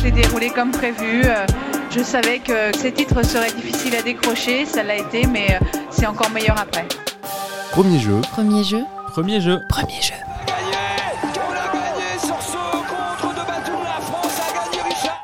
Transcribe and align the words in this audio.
C'est 0.00 0.10
déroulé 0.10 0.50
comme 0.50 0.70
prévu. 0.70 1.22
Euh, 1.24 1.46
Je 1.90 2.02
savais 2.02 2.38
que 2.38 2.76
ces 2.76 2.92
titres 2.92 3.22
seraient 3.24 3.50
difficiles 3.52 3.94
à 3.96 4.02
décrocher, 4.02 4.66
ça 4.66 4.82
l'a 4.82 4.96
été, 4.96 5.26
mais 5.26 5.46
euh, 5.52 5.64
c'est 5.90 6.06
encore 6.06 6.30
meilleur 6.30 6.58
après. 6.58 6.86
Premier 7.72 7.98
jeu, 7.98 8.20
Premier 8.32 8.62
jeu. 8.62 8.84
Premier 9.12 9.40
jeu. 9.40 9.58
Premier 9.70 10.00
jeu. 10.02 10.14
On 11.48 11.52
l'a 11.52 11.72
gagné 11.72 12.18
sur 12.18 12.40
ce 12.42 12.52
contre 12.52 13.34
de 13.34 13.46
Batum, 13.46 13.80
la 13.84 14.00
France 14.00 14.38
a 14.40 14.52
gagné 14.54 14.82
Richard. 14.88 15.20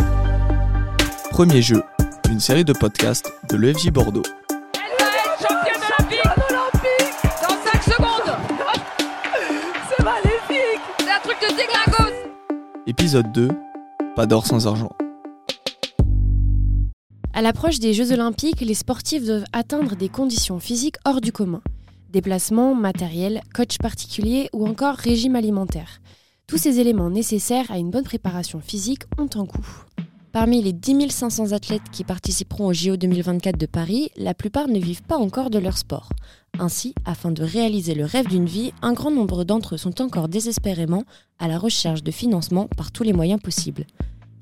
premier 1.30 1.62
jeu, 1.62 1.82
une 2.30 2.40
série 2.40 2.64
de 2.64 2.72
podcasts 2.72 3.30
de 3.50 3.56
l'EFJ 3.56 3.90
Bordeaux. 3.90 4.22
Épisode 12.96 13.32
2, 13.32 13.48
pas 14.14 14.24
d'or 14.24 14.46
sans 14.46 14.68
argent. 14.68 14.92
À 17.32 17.42
l'approche 17.42 17.80
des 17.80 17.92
Jeux 17.92 18.12
Olympiques, 18.12 18.60
les 18.60 18.74
sportifs 18.74 19.26
doivent 19.26 19.46
atteindre 19.52 19.96
des 19.96 20.08
conditions 20.08 20.60
physiques 20.60 20.98
hors 21.04 21.20
du 21.20 21.32
commun. 21.32 21.60
Déplacement, 22.10 22.76
matériel, 22.76 23.42
coach 23.52 23.78
particulier 23.78 24.48
ou 24.52 24.64
encore 24.64 24.94
régime 24.94 25.34
alimentaire. 25.34 26.00
Tous 26.46 26.56
ces 26.56 26.78
éléments 26.78 27.10
nécessaires 27.10 27.68
à 27.72 27.78
une 27.78 27.90
bonne 27.90 28.04
préparation 28.04 28.60
physique 28.60 29.02
ont 29.18 29.40
un 29.40 29.44
coût. 29.44 29.66
Parmi 30.30 30.62
les 30.62 30.72
10 30.72 31.10
500 31.10 31.50
athlètes 31.50 31.90
qui 31.90 32.04
participeront 32.04 32.66
au 32.66 32.72
JO 32.72 32.96
2024 32.96 33.58
de 33.58 33.66
Paris, 33.66 34.10
la 34.16 34.34
plupart 34.34 34.68
ne 34.68 34.78
vivent 34.78 35.02
pas 35.02 35.18
encore 35.18 35.50
de 35.50 35.58
leur 35.58 35.78
sport. 35.78 36.10
Ainsi, 36.58 36.94
afin 37.04 37.30
de 37.30 37.42
réaliser 37.42 37.94
le 37.94 38.04
rêve 38.04 38.28
d'une 38.28 38.46
vie, 38.46 38.72
un 38.80 38.92
grand 38.92 39.10
nombre 39.10 39.44
d'entre 39.44 39.74
eux 39.74 39.78
sont 39.78 40.00
encore 40.00 40.28
désespérément 40.28 41.04
à 41.38 41.48
la 41.48 41.58
recherche 41.58 42.02
de 42.02 42.10
financement 42.10 42.68
par 42.76 42.92
tous 42.92 43.02
les 43.02 43.12
moyens 43.12 43.40
possibles. 43.40 43.86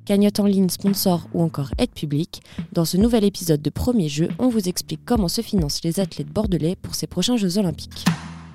Cagnotte 0.04 0.40
en 0.40 0.46
ligne, 0.46 0.68
sponsor 0.68 1.28
ou 1.32 1.42
encore 1.42 1.70
aide 1.78 1.92
publique, 1.92 2.42
dans 2.72 2.84
ce 2.84 2.96
nouvel 2.96 3.24
épisode 3.24 3.62
de 3.62 3.70
Premier 3.70 4.08
Jeu, 4.08 4.28
on 4.38 4.48
vous 4.48 4.68
explique 4.68 5.00
comment 5.06 5.28
se 5.28 5.40
financent 5.40 5.84
les 5.84 6.00
athlètes 6.00 6.32
bordelais 6.32 6.76
pour 6.76 6.94
ces 6.94 7.06
prochains 7.06 7.36
Jeux 7.36 7.56
Olympiques. 7.58 8.04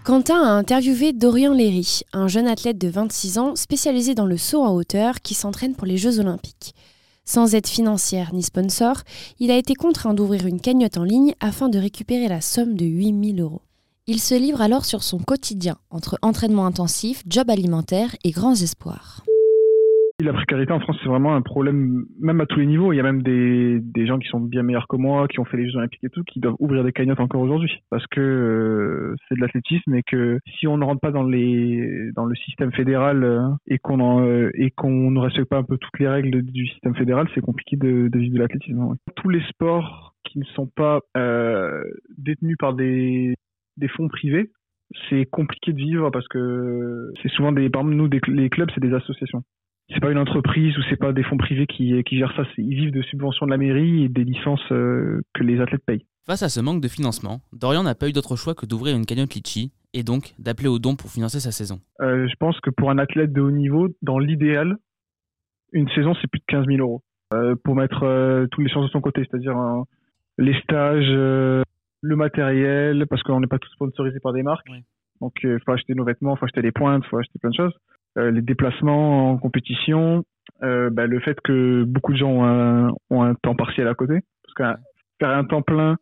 Quentin 0.03 0.41
a 0.41 0.51
interviewé 0.51 1.11
Dorian 1.11 1.53
Léry, 1.53 2.01
un 2.13 2.27
jeune 2.27 2.47
athlète 2.47 2.77
de 2.77 2.87
26 2.87 3.39
ans 3.39 3.55
spécialisé 3.55 4.13
dans 4.13 4.25
le 4.25 4.37
saut 4.37 4.63
en 4.63 4.73
hauteur 4.73 5.21
qui 5.21 5.33
s'entraîne 5.33 5.75
pour 5.75 5.87
les 5.87 5.97
Jeux 5.97 6.19
Olympiques. 6.19 6.75
Sans 7.29 7.53
aide 7.55 7.67
financière 7.67 8.33
ni 8.33 8.41
sponsor, 8.41 9.01
il 9.39 9.51
a 9.51 9.57
été 9.57 9.73
contraint 9.73 10.13
d'ouvrir 10.13 10.47
une 10.47 10.61
cagnotte 10.61 10.97
en 10.97 11.03
ligne 11.03 11.35
afin 11.41 11.67
de 11.67 11.77
récupérer 11.77 12.29
la 12.29 12.39
somme 12.39 12.75
de 12.75 12.85
8000 12.85 13.41
euros. 13.41 13.61
Il 14.07 14.21
se 14.21 14.33
livre 14.33 14.61
alors 14.61 14.85
sur 14.85 15.03
son 15.03 15.17
quotidien, 15.19 15.77
entre 15.89 16.17
entraînement 16.21 16.65
intensif, 16.65 17.23
job 17.27 17.49
alimentaire 17.49 18.15
et 18.23 18.31
grands 18.31 18.55
espoirs. 18.55 19.25
La 20.19 20.33
précarité 20.33 20.73
en 20.73 20.79
France, 20.79 20.97
c'est 21.03 21.09
vraiment 21.09 21.35
un 21.35 21.43
problème, 21.43 22.07
même 22.19 22.41
à 22.41 22.47
tous 22.47 22.59
les 22.59 22.65
niveaux. 22.65 22.91
Il 22.91 22.95
y 22.95 22.99
a 22.99 23.03
même 23.03 23.21
des, 23.21 23.79
des 23.79 24.07
gens 24.07 24.17
qui 24.17 24.27
sont 24.27 24.39
bien 24.39 24.63
meilleurs 24.63 24.87
que 24.87 24.95
moi, 24.95 25.27
qui 25.27 25.39
ont 25.39 25.45
fait 25.45 25.57
les 25.57 25.69
Jeux 25.69 25.77
Olympiques 25.77 26.03
et 26.03 26.09
tout, 26.09 26.23
qui 26.23 26.39
doivent 26.39 26.55
ouvrir 26.57 26.83
des 26.83 26.91
cagnottes 26.91 27.19
encore 27.19 27.41
aujourd'hui. 27.41 27.71
Parce 27.91 28.07
que 28.07 28.19
euh, 28.19 29.15
c'est 29.29 29.35
de 29.35 29.41
l'athlétisme 29.41 29.93
et 29.93 30.01
que 30.01 30.39
si 30.57 30.65
on 30.65 30.77
ne 30.77 30.83
rentre 30.83 31.01
pas 31.01 31.11
dans, 31.11 31.21
les, 31.21 32.11
dans 32.15 32.25
le 32.25 32.33
système 32.33 32.71
fédéral 32.71 33.23
euh, 33.23 33.47
et 33.67 33.77
qu'on 33.77 34.25
euh, 34.25 34.49
et 34.55 34.71
qu'on 34.71 35.11
ne 35.11 35.19
respecte 35.19 35.49
pas 35.49 35.57
un 35.57 35.63
peu 35.63 35.77
toutes 35.77 35.99
les 35.99 36.07
règles 36.07 36.41
du 36.41 36.65
système 36.65 36.95
fédéral, 36.95 37.29
c'est 37.35 37.41
compliqué 37.41 37.75
de, 37.75 38.07
de 38.07 38.17
vivre 38.17 38.33
de 38.33 38.39
l'athlétisme. 38.39 38.95
Tous 39.17 39.29
les 39.29 39.43
sports 39.49 40.15
qui 40.23 40.39
ne 40.39 40.45
sont 40.45 40.65
pas 40.65 40.99
euh, 41.15 41.83
détenus 42.17 42.57
par 42.57 42.73
des, 42.73 43.35
des 43.77 43.87
fonds 43.87 44.07
privés, 44.07 44.49
c'est 45.11 45.25
compliqué 45.25 45.73
de 45.73 45.77
vivre 45.77 46.09
parce 46.09 46.27
que 46.27 47.11
c'est 47.21 47.29
souvent 47.29 47.51
des, 47.51 47.69
par 47.69 47.83
exemple, 47.83 47.97
nous, 47.97 48.09
les 48.35 48.49
clubs, 48.49 48.71
c'est 48.73 48.81
des 48.81 48.95
associations 48.95 49.43
c'est 49.89 50.01
pas 50.01 50.11
une 50.11 50.17
entreprise 50.17 50.77
ou 50.77 50.81
c'est 50.89 50.97
pas 50.97 51.13
des 51.13 51.23
fonds 51.23 51.37
privés 51.37 51.65
qui, 51.65 52.03
qui 52.03 52.17
gèrent 52.17 52.35
ça. 52.35 52.43
Ils 52.57 52.75
vivent 52.75 52.91
de 52.91 53.01
subventions 53.03 53.45
de 53.45 53.51
la 53.51 53.57
mairie 53.57 54.03
et 54.03 54.09
des 54.09 54.23
licences 54.23 54.71
euh, 54.71 55.21
que 55.33 55.43
les 55.43 55.61
athlètes 55.61 55.85
payent. 55.85 56.05
Face 56.25 56.43
à 56.43 56.49
ce 56.49 56.59
manque 56.59 56.81
de 56.81 56.87
financement, 56.87 57.39
Dorian 57.53 57.83
n'a 57.83 57.95
pas 57.95 58.09
eu 58.09 58.11
d'autre 58.11 58.35
choix 58.35 58.53
que 58.53 58.65
d'ouvrir 58.65 58.97
une 58.97 59.05
cagnotte 59.05 59.33
Litchi 59.33 59.71
et 59.93 60.03
donc 60.03 60.33
d'appeler 60.39 60.67
aux 60.67 60.79
dons 60.79 60.95
pour 60.95 61.09
financer 61.09 61.39
sa 61.39 61.51
saison. 61.51 61.79
Euh, 62.01 62.27
je 62.27 62.35
pense 62.37 62.59
que 62.59 62.69
pour 62.69 62.89
un 62.89 62.97
athlète 62.97 63.31
de 63.31 63.39
haut 63.39 63.51
niveau, 63.51 63.87
dans 64.01 64.19
l'idéal, 64.19 64.75
une 65.71 65.89
saison 65.89 66.13
c'est 66.21 66.27
plus 66.27 66.39
de 66.39 66.45
15 66.47 66.65
000 66.67 66.79
euros 66.79 67.01
euh, 67.33 67.55
pour 67.63 67.75
mettre 67.75 68.45
toutes 68.51 68.63
les 68.63 68.69
chances 68.69 68.85
de 68.85 68.91
son 68.91 69.01
côté, 69.01 69.25
c'est-à-dire 69.29 69.57
euh, 69.57 69.83
les 70.37 70.59
stages, 70.61 71.09
le 71.09 72.15
matériel, 72.15 73.05
parce 73.07 73.23
qu'on 73.23 73.39
n'est 73.39 73.47
pas 73.47 73.59
tous 73.59 73.71
sponsorisés 73.71 74.19
par 74.19 74.33
des 74.33 74.43
marques. 74.43 74.67
Oui. 74.69 74.83
Donc 75.21 75.33
il 75.43 75.59
faut 75.65 75.71
acheter 75.71 75.95
nos 75.95 76.03
vêtements, 76.03 76.35
faut 76.35 76.45
acheter 76.45 76.61
les 76.61 76.71
pointes, 76.73 77.05
faut 77.05 77.17
acheter 77.17 77.39
plein 77.39 77.49
de 77.51 77.55
choses. 77.55 77.73
Euh, 78.17 78.31
les 78.31 78.41
déplacements 78.41 79.31
en 79.31 79.37
compétition, 79.37 80.23
euh, 80.63 80.89
bah, 80.89 81.05
le 81.05 81.19
fait 81.19 81.39
que 81.41 81.83
beaucoup 81.83 82.13
de 82.13 82.17
gens 82.17 82.31
ont 83.09 83.23
un, 83.23 83.35
temps 83.35 83.55
partiel 83.55 83.87
à 83.87 83.93
côté, 83.93 84.21
parce 84.43 84.53
que 84.55 84.81
faire 85.19 85.29
un 85.29 85.43
temps 85.43 85.61
plein 85.61 85.97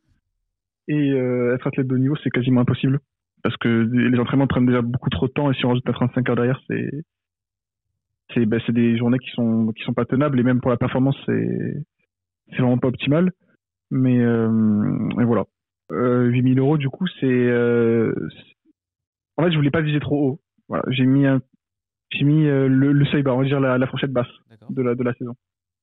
et 0.87 1.11
euh, 1.11 1.55
être 1.55 1.67
athlète 1.67 1.87
de 1.87 1.95
haut 1.95 1.99
niveau, 1.99 2.15
c'est 2.23 2.29
quasiment 2.29 2.61
impossible. 2.61 2.99
Parce 3.43 3.57
que 3.57 3.67
les 3.67 4.17
entraînements 4.17 4.47
prennent 4.47 4.65
déjà 4.65 4.81
beaucoup 4.81 5.09
trop 5.09 5.27
de 5.27 5.33
temps 5.33 5.51
et 5.51 5.55
si 5.55 5.65
on 5.65 5.69
rajoute 5.69 5.87
à 5.89 5.93
35 5.93 6.29
heures 6.29 6.35
derrière, 6.35 6.59
c'est 6.67 8.45
bah, 8.45 8.57
c'est 8.65 8.73
des 8.73 8.97
journées 8.97 9.19
qui 9.19 9.29
sont 9.31 9.71
qui 9.73 9.83
sont 9.83 9.93
pas 9.93 10.05
tenables 10.05 10.39
et 10.39 10.43
même 10.43 10.61
pour 10.61 10.71
la 10.71 10.77
performance, 10.77 11.15
c'est 11.27 11.85
c'est 12.49 12.57
vraiment 12.57 12.79
pas 12.79 12.87
optimal. 12.87 13.31
Mais 13.91 14.15
et 14.15 15.23
voilà. 15.25 15.43
Euh, 15.91 16.23
8000 16.23 16.57
euros, 16.57 16.77
du 16.77 16.89
coup, 16.89 17.05
c'est 17.19 17.51
en 19.37 19.43
fait, 19.43 19.51
je 19.51 19.57
voulais 19.57 19.69
pas 19.69 19.81
viser 19.81 19.99
trop 19.99 20.39
haut. 20.69 20.79
J'ai 20.87 21.05
mis 21.05 21.27
un 21.27 21.39
j'ai 22.17 22.25
mis 22.25 22.45
euh, 22.47 22.67
le, 22.67 22.91
le 22.91 23.05
seuil 23.05 23.23
bas, 23.23 23.33
on 23.33 23.39
va 23.39 23.45
dire 23.45 23.59
la, 23.59 23.77
la 23.77 23.87
fourchette 23.87 24.11
basse 24.11 24.27
de 24.69 24.81
la 24.81 24.95
de 24.95 25.03
la 25.03 25.13
saison. 25.13 25.33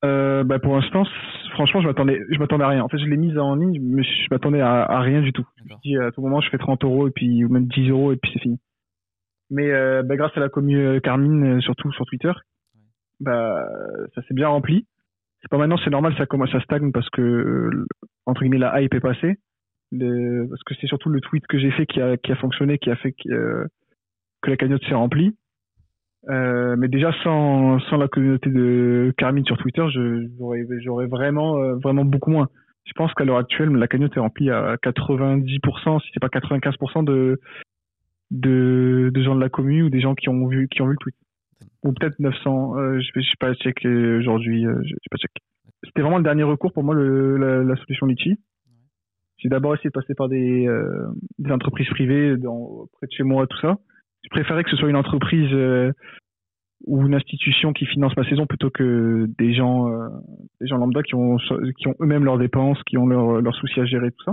Euh, 0.05 0.43
bah 0.43 0.59
pour 0.59 0.75
l'instant, 0.75 1.05
franchement, 1.53 1.81
je 1.81 1.87
m'attendais, 1.87 2.21
je 2.31 2.39
m'attendais 2.39 2.65
à 2.65 2.69
rien. 2.69 2.83
En 2.83 2.89
fait, 2.89 2.99
je 2.99 3.05
l'ai 3.07 3.17
mise 3.17 3.39
en 3.39 3.55
ligne, 3.55 3.79
mais 3.81 4.03
je 4.03 4.27
m'attendais 4.33 4.61
à, 4.61 4.83
à 4.83 5.01
rien 5.01 5.21
du 5.23 5.33
tout. 5.33 5.47
Je 5.59 5.63
me 5.63 5.69
D'accord. 5.69 5.81
suis 5.83 5.91
dit, 5.91 5.97
à 5.99 6.11
tout 6.11 6.21
moment, 6.23 6.41
je 6.41 6.51
fais 6.51 6.59
30 6.59 6.83
euros 6.85 7.07
et 7.07 7.13
puis 7.13 7.45
ou 7.45 7.49
même 7.49 7.67
10 7.67 7.89
euros 7.91 8.13
et 8.13 8.17
puis 8.17 8.31
c'est 8.33 8.41
fini. 8.41 8.59
Mais 9.51 9.71
euh, 9.71 10.03
bah, 10.03 10.17
grâce 10.17 10.37
à 10.37 10.41
la 10.41 10.49
commu 10.49 11.01
Carmine, 11.03 11.61
surtout 11.61 11.93
sur 11.93 12.05
Twitter, 12.07 12.33
bah 13.21 13.65
ça 14.15 14.23
s'est 14.23 14.35
bien 14.35 14.49
rempli. 14.49 14.87
C'est 15.41 15.49
pas 15.51 15.59
maintenant, 15.59 15.79
c'est 15.85 15.91
normal, 15.91 16.15
ça 16.17 16.27
commence 16.27 16.55
à 16.55 16.61
stagne 16.61 16.91
parce 16.93 17.09
que 17.11 17.71
entre 18.27 18.41
guillemets 18.43 18.59
la 18.59 18.81
hype 18.83 18.95
est 18.95 19.01
passée. 19.01 19.37
Le- 19.93 20.47
parce 20.49 20.63
que 20.65 20.75
c'est 20.81 20.87
surtout 20.87 21.11
le 21.11 21.21
tweet 21.21 21.47
que 21.47 21.59
j'ai 21.59 21.71
fait 21.73 21.85
qui 21.87 22.01
a, 22.01 22.17
qui 22.17 22.33
a 22.33 22.37
fonctionné, 22.37 22.79
qui 22.79 22.91
a 22.91 22.97
fait 22.97 23.13
que, 23.13 23.29
euh, 23.31 23.67
que 24.41 24.51
la 24.51 24.57
cagnotte 24.57 24.83
s'est 24.85 24.95
remplie. 24.95 25.37
Euh, 26.29 26.77
mais 26.79 26.89
déjà 26.89 27.13
sans, 27.25 27.81
sans 27.81 27.97
la 27.97 28.07
communauté 28.07 28.49
de 28.49 29.13
Carmine 29.17 29.45
sur 29.45 29.57
Twitter, 29.59 29.85
j'aurais 29.91 31.07
vraiment 31.07 31.59
euh, 31.59 31.75
vraiment 31.77 32.05
beaucoup 32.05 32.31
moins. 32.31 32.49
Je 32.85 32.93
pense 32.95 33.13
qu'à 33.15 33.25
l'heure 33.25 33.39
actuelle, 33.39 33.71
la 33.71 33.89
cagnotte 33.89 34.17
est 34.17 34.21
remplie 34.21 34.51
à 34.51 34.77
90%, 34.77 36.01
si 36.01 36.11
c'est 36.15 36.21
pas 36.21 36.29
95% 36.29 37.05
de, 37.05 37.41
de 38.31 39.11
de 39.13 39.23
gens 39.23 39.35
de 39.35 39.41
la 39.41 39.49
commune 39.49 39.85
ou 39.85 39.91
des 39.91 40.01
gens 40.01 40.15
qui 40.15 40.29
ont 40.29 40.47
vu 40.47 40.69
qui 40.69 40.83
ont 40.83 40.87
vu 40.87 40.93
le 40.93 40.99
tweet. 40.99 41.17
Ou 41.85 41.93
peut-être 41.93 42.19
900. 42.21 42.77
Euh, 42.77 43.01
je 43.01 43.21
sais 43.21 43.37
pas 43.41 43.55
checker 43.55 43.89
aujourd'hui. 43.89 44.65
Euh, 44.67 44.81
je 44.85 44.91
sais 44.91 45.11
pas 45.11 45.17
checker. 45.17 45.43
C'était 45.85 46.03
vraiment 46.03 46.19
le 46.19 46.25
dernier 46.25 46.45
recours 46.45 46.73
pour 46.73 46.85
moi 46.85 46.95
le, 46.95 47.37
la, 47.37 47.65
la 47.65 47.77
solution 47.77 48.07
Litchi. 48.07 48.39
J'ai 49.39 49.49
d'abord 49.49 49.75
essayé 49.75 49.91
de 49.91 49.93
passer 49.93 50.15
par 50.15 50.29
des, 50.29 50.69
des 51.41 51.51
entreprises 51.51 51.89
privées 51.89 52.37
dans, 52.37 52.87
près 52.93 53.09
de 53.09 53.13
chez 53.13 53.25
moi, 53.25 53.49
tout 53.49 53.59
ça. 53.59 53.77
Je 54.25 54.29
préférais 54.31 54.65
que 54.65 54.71
ce 54.71 54.77
soit 54.77 54.89
une 54.91 54.97
entreprise 54.97 55.53
euh, 55.53 55.93
ou 56.87 57.07
une 57.07 57.15
institution 57.15 57.73
qui 57.73 57.87
finance 57.87 58.17
ma 58.17 58.29
saison 58.29 58.47
plutôt 58.47 58.71
que 58.71 59.27
des 59.39 59.55
gens, 59.55 59.89
euh, 59.89 60.09
des 60.61 60.67
gens 60.67 60.79
lambda 60.79 61.03
qui 61.03 61.15
ont, 61.15 61.37
qui 61.79 61.89
ont 61.89 61.95
eux-mêmes 62.01 62.25
leurs 62.25 62.39
dépenses, 62.39 62.83
qui 62.85 62.99
ont 62.99 63.07
leurs 63.07 63.41
leurs 63.41 63.55
soucis 63.57 63.81
à 63.81 63.85
gérer, 63.85 64.11
tout 64.11 64.25
ça. 64.25 64.33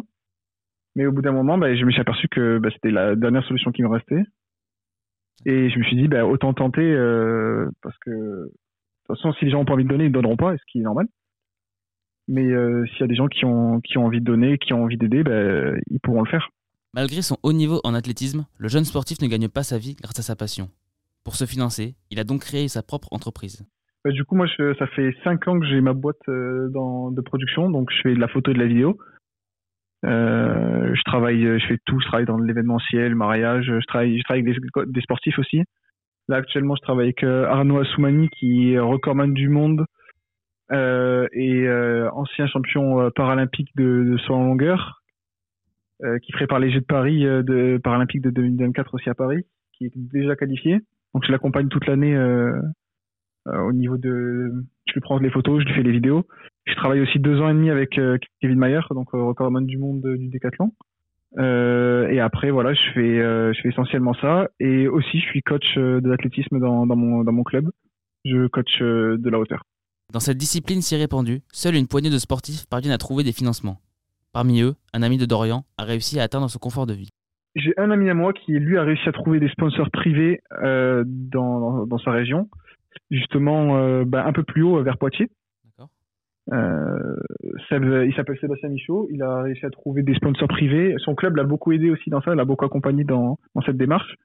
Mais 0.96 1.06
au 1.06 1.12
bout 1.12 1.22
d'un 1.22 1.32
moment, 1.32 1.58
bah, 1.58 1.76
je 1.76 1.86
me 1.86 1.92
suis 1.92 2.02
aperçu 2.02 2.28
que 2.28 2.58
bah, 2.60 2.70
c'était 2.74 2.92
la 2.92 3.16
dernière 3.16 3.44
solution 3.46 3.72
qui 3.72 3.84
me 3.84 3.90
restait. 3.90 4.24
Et 5.46 5.70
je 5.70 5.80
me 5.80 5.84
suis 5.84 5.96
dit, 5.96 6.08
bah, 6.08 6.26
autant 6.26 6.54
tenter, 6.54 6.82
euh, 6.82 7.70
parce 7.82 7.98
que 8.00 8.10
de 8.12 8.52
toute 9.08 9.18
façon, 9.18 9.32
si 9.34 9.46
les 9.46 9.52
gens 9.52 9.62
ont 9.62 9.66
pas 9.66 9.74
envie 9.74 9.86
de 9.86 9.90
donner, 9.90 10.06
ils 10.06 10.10
ne 10.10 10.14
donneront 10.14 10.38
pas, 10.38 10.58
ce 10.58 10.64
qui 10.70 10.80
est 10.80 10.84
normal. 10.84 11.08
Mais 12.28 12.46
euh, 12.52 12.86
s'il 12.88 13.00
y 13.00 13.04
a 13.04 13.08
des 13.08 13.16
gens 13.16 13.28
qui 13.28 13.46
ont, 13.46 13.80
qui 13.82 13.98
ont 13.98 14.06
envie 14.06 14.20
de 14.20 14.26
donner, 14.26 14.58
qui 14.58 14.74
ont 14.74 14.84
envie 14.84 14.98
d'aider, 14.98 15.24
bah, 15.24 15.72
ils 15.90 16.00
pourront 16.02 16.22
le 16.22 16.30
faire. 16.30 16.50
Malgré 16.96 17.22
son 17.22 17.38
haut 17.44 17.54
niveau 17.54 17.82
en 17.84 17.94
athlétisme, 17.94 18.46
le 18.58 18.68
jeune 18.68 18.84
sportif 18.84 19.22
ne 19.22 19.28
gagne 19.28 19.48
pas 19.48 19.64
sa 19.64 19.78
vie 19.78 19.96
grâce 20.02 20.18
à 20.18 20.24
sa 20.24 20.36
passion. 20.36 20.70
Pour 21.24 21.36
se 21.36 21.46
financer, 21.46 21.96
il 22.10 22.20
a 22.20 22.24
donc 22.24 22.42
créé 22.42 22.68
sa 22.68 22.82
propre 22.82 23.10
entreprise. 23.12 23.64
Bah, 24.04 24.12
du 24.12 24.24
coup, 24.24 24.36
moi, 24.36 24.48
je- 24.48 24.74
ça 24.80 24.88
fait 24.88 25.14
cinq 25.24 25.48
ans 25.48 25.60
que 25.60 25.68
j'ai 25.68 25.82
ma 25.82 25.94
boîte 25.94 26.28
euh, 26.30 26.70
de 26.70 27.22
production, 27.22 27.70
donc 27.70 27.92
je 27.92 28.02
fais 28.02 28.16
de 28.16 28.20
la 28.20 28.28
photo 28.28 28.52
et 28.52 28.54
de 28.56 28.60
la 28.60 28.66
vidéo. 28.66 28.98
Euh, 30.06 30.96
je 30.96 31.02
travaille, 31.04 31.60
je 31.60 31.66
fais 31.68 31.78
tout, 31.86 32.00
je 32.00 32.08
travaille 32.08 32.26
dans 32.26 32.38
l'événementiel, 32.38 33.10
le 33.10 33.16
mariage, 33.16 33.66
je 33.66 33.86
travaille, 33.86 34.22
avec 34.30 34.46
des, 34.46 35.02
sportifs 35.02 35.38
aussi. 35.38 35.62
Là, 36.30 36.38
actuellement, 36.38 36.76
je 36.76 36.82
travaille 36.82 37.08
avec 37.08 37.24
euh, 37.24 37.46
Arnaud 37.48 37.80
Assoumani, 37.80 38.30
qui 38.30 38.74
est 38.74 38.80
recordman 38.80 39.34
du 39.34 39.50
monde 39.50 39.86
euh, 40.72 41.28
et 41.34 41.68
euh, 41.68 42.10
ancien 42.14 42.48
champion 42.48 43.02
euh, 43.02 43.10
paralympique 43.10 43.70
de, 43.76 44.16
de 44.16 44.32
en 44.32 44.46
longueur, 44.46 44.80
euh, 44.80 44.99
qui 46.24 46.32
prépare 46.32 46.60
les 46.60 46.72
Jeux 46.72 46.82
de 46.82 46.86
Paris, 46.86 47.26
euh, 47.26 47.44
de 47.44 47.80
paralympique 47.84 48.22
de 48.22 48.30
2024 48.30 48.94
aussi 48.94 49.10
à 49.10 49.16
Paris, 49.16 49.44
qui 49.74 49.86
est 49.86 49.92
déjà 49.96 50.36
qualifié. 50.36 50.80
Donc, 51.14 51.26
je 51.26 51.32
l'accompagne 51.32 51.68
toute 51.68 51.88
l'année 51.88 52.16
euh, 52.16 52.52
euh, 53.48 53.60
au 53.62 53.74
niveau 53.74 53.98
de, 53.98 54.52
je 54.88 54.94
lui 54.94 55.02
prends 55.02 55.18
les 55.18 55.30
photos, 55.30 55.62
je 55.62 55.68
lui 55.68 55.74
fais 55.74 55.84
les 55.84 55.92
vidéos. 55.92 56.26
Je 56.66 56.76
travaille 56.76 57.02
aussi 57.02 57.20
deux 57.20 57.40
ans 57.42 57.50
et 57.50 57.54
demi 57.54 57.70
avec 57.70 57.98
euh, 57.98 58.18
Kevin 58.42 58.60
Mayer, 58.60 58.82
donc 58.92 59.08
euh, 59.14 59.24
recordman 59.24 59.66
du 59.66 59.78
monde 59.78 60.02
du 60.02 60.28
décathlon. 60.28 60.72
Euh, 61.38 62.08
et 62.10 62.20
après, 62.20 62.52
voilà, 62.52 62.74
je 62.74 62.92
fais, 62.94 63.20
euh, 63.20 63.54
je 63.54 63.62
fais 63.62 63.70
essentiellement 63.70 64.14
ça. 64.16 64.50
Et 64.60 64.88
aussi, 64.88 65.20
je 65.20 65.26
suis 65.26 65.42
coach 65.42 65.78
euh, 65.78 66.02
de 66.02 66.10
l'athlétisme 66.10 66.60
dans, 66.60 66.86
mon, 66.86 67.24
dans 67.24 67.32
mon 67.32 67.44
club. 67.44 67.70
Je 68.26 68.48
coach 68.48 68.82
euh, 68.82 69.18
de 69.18 69.30
la 69.30 69.40
hauteur. 69.40 69.64
Dans 70.12 70.20
cette 70.20 70.38
discipline 70.38 70.82
si 70.82 70.96
répandue, 70.96 71.42
seule 71.52 71.76
une 71.76 71.88
poignée 71.88 72.10
de 72.10 72.18
sportifs 72.18 72.66
parviennent 72.68 72.94
à 72.94 72.98
trouver 72.98 73.24
des 73.24 73.32
financements. 73.32 73.78
Parmi 74.32 74.62
eux, 74.62 74.76
un 74.94 75.02
ami 75.02 75.18
de 75.18 75.26
Dorian 75.26 75.64
a 75.78 75.84
réussi 75.84 76.20
à 76.20 76.24
atteindre 76.24 76.50
son 76.50 76.60
confort 76.60 76.86
de 76.86 76.94
vie. 76.94 77.10
J'ai 77.56 77.74
un 77.78 77.90
ami 77.90 78.10
à 78.10 78.14
moi 78.14 78.32
qui, 78.32 78.54
lui, 78.54 78.78
a 78.78 78.84
réussi 78.84 79.10
à 79.10 79.12
trouver 79.12 79.40
des 79.40 79.50
sponsors 79.50 79.90
privés 79.90 80.40
euh, 80.62 81.04
dans, 81.06 81.60
dans, 81.60 81.88
dans 81.88 81.98
sa 81.98 82.12
région, 82.12 82.48
justement 83.10 83.78
euh, 83.78 84.04
bah, 84.06 84.24
un 84.26 84.32
peu 84.32 84.44
plus 84.44 84.62
haut 84.62 84.82
vers 84.84 85.00
Poitiers. 85.00 85.30
D'accord. 85.66 85.90
Euh, 86.54 87.16
Seb- 87.70 88.06
il 88.08 88.14
s'appelle 88.16 88.38
Sébastien 88.40 88.70
Michaud. 88.70 89.08
Il 89.12 89.24
a 89.24 89.42
réussi 89.42 89.66
à 89.66 89.72
trouver 89.72 90.04
des 90.04 90.14
sponsors 90.14 90.48
privés. 90.48 90.94
Son 91.00 91.16
club 91.16 91.36
l'a 91.36 91.44
beaucoup 91.44 91.72
aidé 91.72 91.90
aussi 91.90 92.12
dans 92.12 92.22
ça, 92.22 92.36
l'a 92.36 92.46
beaucoup 92.46 92.66
accompagné 92.66 93.04
dans, 93.04 93.40
dans 93.56 93.62
cette 93.62 93.78
démarche. 93.78 94.16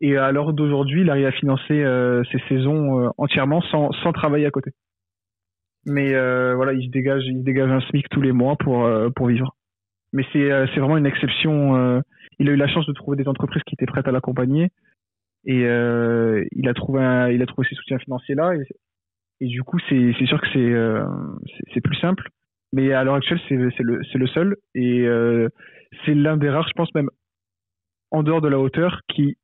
Et 0.00 0.16
à 0.16 0.32
l'heure 0.32 0.52
d'aujourd'hui, 0.52 1.02
il 1.02 1.10
arrive 1.10 1.26
à 1.26 1.32
financer 1.32 1.84
ses 2.30 2.38
saisons 2.48 3.12
entièrement 3.18 3.60
sans, 3.62 3.90
sans 4.02 4.12
travailler 4.12 4.46
à 4.46 4.50
côté. 4.52 4.70
Mais 5.88 6.14
euh, 6.14 6.54
voilà, 6.54 6.74
il 6.74 6.84
se 6.86 6.90
dégage, 6.90 7.22
il 7.26 7.42
dégage 7.42 7.70
un 7.70 7.80
SMIC 7.80 8.08
tous 8.10 8.20
les 8.20 8.32
mois 8.32 8.56
pour 8.56 8.84
euh, 8.84 9.08
pour 9.10 9.26
vivre. 9.28 9.56
Mais 10.12 10.24
c'est 10.32 10.50
euh, 10.52 10.66
c'est 10.74 10.80
vraiment 10.80 10.98
une 10.98 11.06
exception. 11.06 12.02
il 12.38 12.48
a 12.48 12.52
eu 12.52 12.56
la 12.56 12.68
chance 12.68 12.86
de 12.86 12.92
trouver 12.92 13.16
des 13.16 13.26
entreprises 13.28 13.62
qui 13.66 13.74
étaient 13.74 13.86
prêtes 13.86 14.06
à 14.06 14.12
l'accompagner 14.12 14.70
et 15.46 15.62
il 15.62 16.68
a 16.68 16.74
trouvé 16.74 17.02
un, 17.02 17.30
il 17.30 17.42
a 17.42 17.46
trouvé 17.46 17.66
ses 17.68 17.74
soutiens 17.76 17.98
financiers 17.98 18.34
là 18.34 18.52
et, 19.40 19.46
du 19.46 19.62
coup 19.62 19.78
c'est 19.88 20.12
c'est 20.18 20.26
sûr 20.26 20.40
que 20.40 20.48
c'est 20.52 20.74
c'est- 21.74 21.80
plus 21.80 21.96
simple. 21.96 22.28
Mais 22.74 22.92
à 22.92 23.02
l'heure 23.04 23.14
actuelle, 23.14 23.40
c'est 23.48 23.56
c'est 23.76 23.82
le 23.82 24.00
c'est 24.12 24.18
le 24.18 24.26
seul 24.28 24.56
et 24.74 25.06
c'est 26.04 26.14
l'un 26.14 26.36
des 26.36 26.50
rares, 26.50 26.68
je 26.68 26.74
pense 26.74 26.94
même 26.94 27.08
en 28.10 28.22
dehors 28.22 28.40
de 28.42 28.48
la 28.48 28.58
hauteur, 28.58 29.00
qui 29.08 29.36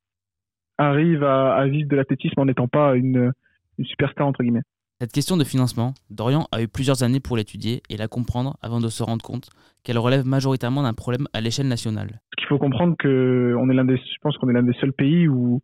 arrive 0.79 1.23
à, 1.25 1.55
à 1.55 1.67
vivre 1.67 1.88
de 1.88 1.96
l'athlétisme 1.96 2.41
en 2.41 2.46
n'étant 2.46 2.69
pas 2.69 2.96
une, 2.96 3.32
une 3.79 3.85
superstar 3.87 4.26
entre 4.26 4.43
guillemets. 4.43 4.62
Cette 5.04 5.12
question 5.12 5.36
de 5.36 5.44
financement, 5.44 5.92
Dorian 6.08 6.46
a 6.50 6.62
eu 6.62 6.66
plusieurs 6.66 7.02
années 7.02 7.20
pour 7.20 7.36
l'étudier 7.36 7.82
et 7.90 7.98
la 7.98 8.08
comprendre 8.08 8.56
avant 8.62 8.80
de 8.80 8.88
se 8.88 9.02
rendre 9.02 9.22
compte 9.22 9.50
qu'elle 9.84 9.98
relève 9.98 10.24
majoritairement 10.26 10.82
d'un 10.82 10.94
problème 10.94 11.26
à 11.34 11.42
l'échelle 11.42 11.68
nationale. 11.68 12.08
Parce 12.08 12.38
qu'il 12.38 12.46
faut 12.46 12.56
comprendre 12.56 12.94
que 12.98 13.54
on 13.60 13.68
est 13.68 13.74
l'un 13.74 13.84
des, 13.84 13.98
je 13.98 14.18
pense 14.22 14.38
qu'on 14.38 14.48
est 14.48 14.54
l'un 14.54 14.62
des 14.62 14.72
seuls 14.80 14.94
pays 14.94 15.28
où 15.28 15.60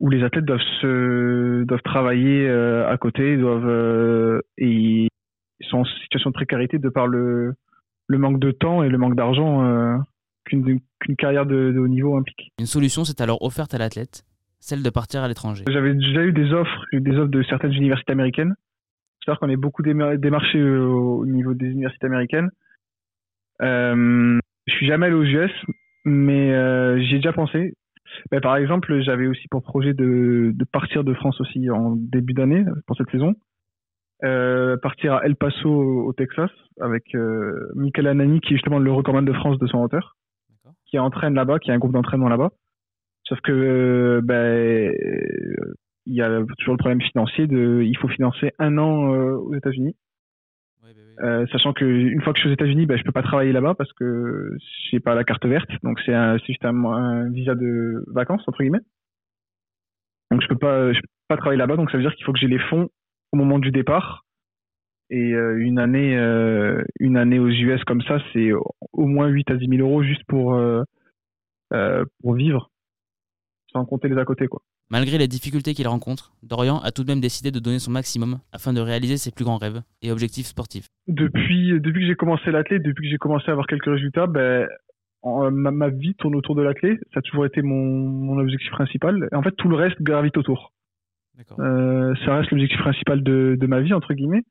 où 0.00 0.10
les 0.10 0.24
athlètes 0.24 0.46
doivent 0.46 0.58
se 0.80 1.62
doivent 1.62 1.82
travailler 1.84 2.48
euh, 2.48 2.90
à 2.90 2.98
côté, 2.98 3.36
doivent 3.36 3.68
euh, 3.68 4.40
et 4.56 5.06
ils 5.60 5.66
sont 5.68 5.78
en 5.78 5.84
situation 6.02 6.30
de 6.30 6.34
précarité 6.34 6.80
de 6.80 6.88
par 6.88 7.06
le 7.06 7.54
le 8.08 8.18
manque 8.18 8.40
de 8.40 8.50
temps 8.50 8.82
et 8.82 8.88
le 8.88 8.98
manque 8.98 9.14
d'argent 9.14 9.64
euh, 9.64 9.96
qu'une 10.44 10.80
qu'une 10.98 11.14
carrière 11.14 11.46
de, 11.46 11.70
de 11.70 11.78
haut 11.78 11.86
niveau 11.86 12.16
implique. 12.16 12.50
Une 12.58 12.66
solution 12.66 13.04
s'est 13.04 13.22
alors 13.22 13.40
offerte 13.42 13.74
à 13.74 13.78
l'athlète, 13.78 14.24
celle 14.60 14.82
de 14.82 14.90
partir 14.90 15.22
à 15.22 15.28
l'étranger. 15.28 15.64
J'avais 15.68 15.94
déjà 15.94 16.24
eu 16.24 16.32
des 16.32 16.52
offres, 16.52 16.84
des 16.92 17.16
offres 17.16 17.30
de 17.30 17.42
certaines 17.44 17.72
universités 17.72 18.12
américaines. 18.12 18.54
C'est-à-dire 19.20 19.40
qu'on 19.40 19.48
est 19.50 19.56
beaucoup 19.56 19.82
déma- 19.82 20.16
démarché 20.16 20.58
euh, 20.58 20.86
au 20.86 21.26
niveau 21.26 21.54
des 21.54 21.66
universités 21.66 22.06
américaines. 22.06 22.50
Euh, 23.62 24.38
je 24.66 24.72
suis 24.74 24.86
jamais 24.86 25.06
allé 25.06 25.14
aux 25.14 25.24
US, 25.24 25.50
mais 26.04 26.52
euh, 26.54 26.98
j'y 27.00 27.14
ai 27.14 27.18
déjà 27.18 27.32
pensé. 27.32 27.74
Mais 28.32 28.40
par 28.40 28.56
exemple, 28.56 29.00
j'avais 29.02 29.26
aussi 29.26 29.46
pour 29.48 29.62
projet 29.62 29.92
de, 29.92 30.52
de 30.54 30.64
partir 30.64 31.04
de 31.04 31.12
France 31.14 31.40
aussi 31.40 31.68
en 31.70 31.94
début 31.96 32.32
d'année 32.32 32.64
pour 32.86 32.96
cette 32.96 33.10
saison. 33.10 33.34
Euh, 34.24 34.76
partir 34.78 35.14
à 35.14 35.24
El 35.24 35.36
Paso 35.36 35.70
au 35.70 36.12
Texas 36.12 36.50
avec 36.80 37.14
euh, 37.14 37.70
Michael 37.76 38.08
Anani 38.08 38.40
qui 38.40 38.54
est 38.54 38.56
justement 38.56 38.80
le 38.80 38.90
recordman 38.90 39.24
de 39.24 39.32
France 39.32 39.58
de 39.58 39.66
son 39.68 39.78
hauteur, 39.78 40.16
qui 40.86 40.98
entraîne 40.98 41.34
là-bas, 41.34 41.58
qui 41.58 41.70
a 41.70 41.74
un 41.74 41.78
groupe 41.78 41.92
d'entraînement 41.92 42.28
là-bas. 42.28 42.50
Sauf 43.28 43.40
que 43.42 44.20
ben, 44.24 44.92
il 46.08 46.14
y 46.14 46.22
a 46.22 46.42
toujours 46.58 46.74
le 46.74 46.78
problème 46.78 47.02
financier 47.02 47.46
de 47.46 47.82
il 47.84 47.96
faut 47.98 48.08
financer 48.08 48.52
un 48.58 48.78
an 48.78 49.14
euh, 49.14 49.36
aux 49.36 49.54
États-Unis. 49.54 49.94
Euh, 51.20 51.46
sachant 51.48 51.72
que 51.72 51.84
une 51.84 52.22
fois 52.22 52.32
que 52.32 52.38
je 52.38 52.42
suis 52.42 52.50
aux 52.50 52.54
États-Unis, 52.54 52.86
ben, 52.86 52.96
je 52.96 53.02
peux 53.02 53.12
pas 53.12 53.22
travailler 53.22 53.52
là-bas 53.52 53.74
parce 53.74 53.92
que 53.92 54.56
j'ai 54.88 55.00
pas 55.00 55.16
la 55.16 55.24
carte 55.24 55.44
verte, 55.44 55.68
donc 55.82 56.00
c'est 56.06 56.14
juste 56.46 56.64
un, 56.64 56.84
un 56.84 57.28
visa 57.30 57.56
de 57.56 58.04
vacances 58.06 58.42
entre 58.46 58.62
guillemets. 58.62 58.80
Donc 60.30 60.40
je 60.42 60.46
peux 60.46 60.56
pas, 60.56 60.92
je 60.92 61.00
peux 61.00 61.08
pas 61.26 61.36
travailler 61.36 61.58
là-bas, 61.58 61.76
donc 61.76 61.90
ça 61.90 61.96
veut 61.96 62.04
dire 62.04 62.14
qu'il 62.14 62.24
faut 62.24 62.32
que 62.32 62.38
j'ai 62.38 62.46
les 62.46 62.60
fonds 62.70 62.88
au 63.32 63.36
moment 63.36 63.58
du 63.58 63.72
départ. 63.72 64.24
Et 65.10 65.34
euh, 65.34 65.58
une 65.58 65.78
année, 65.78 66.16
euh, 66.16 66.84
une 67.00 67.16
année 67.16 67.40
aux 67.40 67.48
US 67.48 67.82
comme 67.84 68.02
ça, 68.02 68.18
c'est 68.32 68.52
au 68.52 69.06
moins 69.06 69.26
8 69.26 69.50
à 69.50 69.56
10 69.56 69.66
000 69.66 69.86
euros 69.86 70.02
juste 70.04 70.22
pour 70.28 70.58
pour 72.22 72.34
vivre, 72.34 72.70
sans 73.72 73.84
compter 73.84 74.08
les 74.08 74.18
à 74.18 74.24
côté 74.24 74.46
quoi. 74.48 74.60
Malgré 74.90 75.18
les 75.18 75.28
difficultés 75.28 75.74
qu'il 75.74 75.86
rencontre, 75.88 76.32
Dorian 76.42 76.78
a 76.78 76.90
tout 76.92 77.04
de 77.04 77.10
même 77.10 77.20
décidé 77.20 77.50
de 77.50 77.58
donner 77.58 77.78
son 77.78 77.90
maximum 77.90 78.38
afin 78.52 78.72
de 78.72 78.80
réaliser 78.80 79.18
ses 79.18 79.30
plus 79.30 79.44
grands 79.44 79.58
rêves 79.58 79.82
et 80.02 80.10
objectifs 80.10 80.46
sportifs. 80.46 80.86
depuis 81.06 81.78
depuis 81.80 82.00
que 82.02 82.06
j'ai 82.06 82.14
commencé 82.16 82.50
l'athlète, 82.50 82.82
depuis 82.82 83.04
que 83.04 83.10
j'ai 83.10 83.18
commencé 83.18 83.48
à 83.48 83.52
avoir 83.52 83.66
quelques 83.66 83.84
résultats, 83.90 84.26
ben 84.26 84.66
en- 85.22 85.50
ma, 85.50 85.70
ma 85.72 85.88
vie 85.90 86.14
tourne 86.14 86.36
autour 86.36 86.54
de 86.54 86.62
l'athlète. 86.62 87.00
Ça 87.12 87.18
a 87.18 87.22
toujours 87.22 87.44
été 87.44 87.60
mon, 87.60 87.74
mon 87.84 88.38
objectif 88.38 88.70
principal. 88.70 89.28
Et 89.32 89.34
en 89.34 89.42
fait, 89.42 89.52
tout 89.52 89.68
le 89.68 89.76
reste 89.76 90.00
gravite 90.00 90.36
autour. 90.38 90.72
Euh, 91.60 92.14
ça 92.24 92.36
reste 92.36 92.50
l'objectif 92.50 92.78
principal 92.78 93.22
de, 93.22 93.56
de 93.60 93.66
ma 93.66 93.80
vie 93.80 93.92
entre 93.92 94.14
guillemets. 94.14 94.42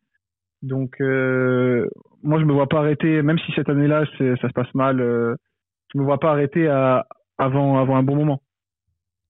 Donc 0.61 0.95
euh, 1.01 1.87
moi, 2.23 2.39
je 2.39 2.45
me 2.45 2.53
vois 2.53 2.67
pas 2.67 2.79
arrêter, 2.79 3.21
même 3.21 3.39
si 3.39 3.51
cette 3.55 3.69
année-là 3.69 4.05
ça 4.17 4.47
se 4.47 4.53
passe 4.53 4.73
mal. 4.73 5.01
Euh, 5.01 5.35
je 5.93 5.99
me 5.99 6.03
vois 6.03 6.19
pas 6.19 6.31
arrêter 6.31 6.67
à, 6.67 7.07
avant 7.37 7.79
avant 7.79 7.95
un 7.97 8.03
bon 8.03 8.15
moment. 8.15 8.41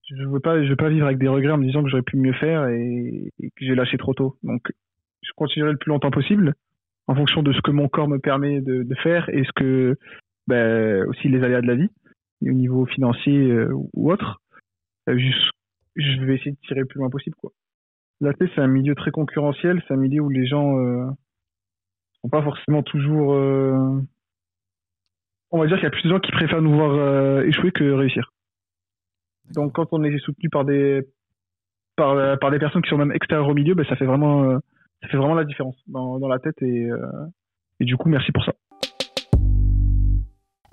Je 0.09 0.23
veux 0.23 0.39
pas 0.39 0.63
je 0.63 0.69
veux 0.69 0.75
pas 0.75 0.89
vivre 0.89 1.05
avec 1.05 1.17
des 1.17 1.27
regrets 1.27 1.51
en 1.51 1.57
me 1.57 1.65
disant 1.65 1.83
que 1.83 1.89
j'aurais 1.89 2.01
pu 2.01 2.17
mieux 2.17 2.33
faire 2.33 2.67
et, 2.67 3.31
que 3.39 3.65
j'ai 3.65 3.75
lâché 3.75 3.97
trop 3.97 4.13
tôt. 4.13 4.37
Donc 4.43 4.71
je 5.21 5.31
continuerai 5.35 5.73
le 5.73 5.77
plus 5.77 5.89
longtemps 5.89 6.11
possible 6.11 6.53
en 7.07 7.15
fonction 7.15 7.43
de 7.43 7.51
ce 7.51 7.61
que 7.61 7.71
mon 7.71 7.89
corps 7.89 8.07
me 8.07 8.19
permet 8.19 8.61
de, 8.61 8.83
de 8.83 8.95
faire 8.95 9.29
et 9.29 9.43
ce 9.43 9.51
que 9.55 9.97
ben, 10.47 11.05
aussi 11.07 11.27
les 11.27 11.43
aléas 11.43 11.61
de 11.61 11.67
la 11.67 11.75
vie 11.75 11.89
au 12.41 12.51
niveau 12.51 12.85
financier 12.85 13.51
euh, 13.51 13.69
ou 13.93 14.11
autre. 14.11 14.41
Euh, 15.09 15.17
je 15.95 16.21
vais 16.23 16.35
essayer 16.35 16.51
de 16.51 16.57
tirer 16.67 16.81
le 16.81 16.85
plus 16.85 16.99
loin 16.99 17.09
possible 17.09 17.35
quoi. 17.35 17.51
C'est 18.21 18.59
un 18.59 18.67
milieu 18.67 18.95
très 18.95 19.11
concurrentiel, 19.11 19.83
c'est 19.87 19.93
un 19.93 19.97
milieu 19.97 20.21
où 20.21 20.29
les 20.29 20.47
gens 20.47 20.79
euh, 20.79 21.05
sont 22.21 22.29
pas 22.29 22.41
forcément 22.41 22.81
toujours. 22.81 23.33
euh, 23.33 23.99
On 25.51 25.59
va 25.59 25.67
dire 25.67 25.75
qu'il 25.75 25.83
y 25.83 25.87
a 25.87 25.91
plus 25.91 26.03
de 26.03 26.09
gens 26.09 26.19
qui 26.19 26.31
préfèrent 26.31 26.61
nous 26.61 26.73
voir 26.73 27.43
échouer 27.43 27.71
que 27.71 27.91
réussir. 27.91 28.31
Donc 29.53 29.73
quand 29.73 29.87
on 29.91 30.03
est 30.03 30.17
soutenu 30.19 30.49
par 30.49 30.65
des 30.65 31.01
par, 31.95 32.39
par 32.39 32.51
des 32.51 32.59
personnes 32.59 32.81
qui 32.81 32.89
sont 32.89 32.97
même 32.97 33.11
extérieures 33.11 33.47
au 33.47 33.53
milieu, 33.53 33.73
ben, 33.73 33.85
ça 33.87 33.95
fait 33.95 34.05
vraiment 34.05 34.43
euh, 34.43 34.57
ça 35.01 35.07
fait 35.09 35.17
vraiment 35.17 35.35
la 35.35 35.45
différence 35.45 35.75
dans, 35.87 36.19
dans 36.19 36.27
la 36.27 36.39
tête 36.39 36.61
et, 36.61 36.85
euh, 36.85 36.99
et 37.79 37.85
du 37.85 37.97
coup 37.97 38.09
merci 38.09 38.31
pour 38.31 38.43
ça. 38.43 38.53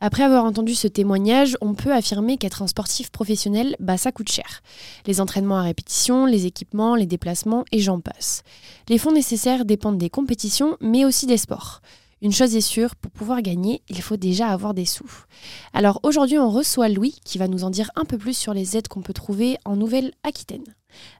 Après 0.00 0.22
avoir 0.22 0.44
entendu 0.44 0.74
ce 0.74 0.86
témoignage, 0.86 1.56
on 1.62 1.74
peut 1.74 1.92
affirmer 1.92 2.36
qu'être 2.36 2.60
un 2.60 2.66
sportif 2.66 3.10
professionnel, 3.10 3.74
bah 3.80 3.96
ça 3.96 4.12
coûte 4.12 4.28
cher. 4.28 4.60
Les 5.06 5.20
entraînements 5.20 5.56
à 5.56 5.62
répétition, 5.62 6.26
les 6.26 6.44
équipements, 6.44 6.94
les 6.94 7.06
déplacements 7.06 7.64
et 7.72 7.78
j'en 7.78 8.00
passe. 8.00 8.42
Les 8.90 8.98
fonds 8.98 9.12
nécessaires 9.12 9.64
dépendent 9.64 9.96
des 9.96 10.10
compétitions, 10.10 10.76
mais 10.82 11.06
aussi 11.06 11.26
des 11.26 11.38
sports. 11.38 11.80
Une 12.24 12.32
chose 12.32 12.56
est 12.56 12.62
sûre, 12.62 12.96
pour 12.96 13.10
pouvoir 13.10 13.42
gagner, 13.42 13.82
il 13.90 14.00
faut 14.00 14.16
déjà 14.16 14.48
avoir 14.48 14.72
des 14.72 14.86
sous. 14.86 15.26
Alors 15.74 16.00
aujourd'hui, 16.04 16.38
on 16.38 16.48
reçoit 16.48 16.88
Louis 16.88 17.16
qui 17.22 17.36
va 17.36 17.48
nous 17.48 17.64
en 17.64 17.70
dire 17.70 17.90
un 17.96 18.06
peu 18.06 18.16
plus 18.16 18.34
sur 18.34 18.54
les 18.54 18.78
aides 18.78 18.88
qu'on 18.88 19.02
peut 19.02 19.12
trouver 19.12 19.58
en 19.66 19.76
Nouvelle-Aquitaine. 19.76 20.64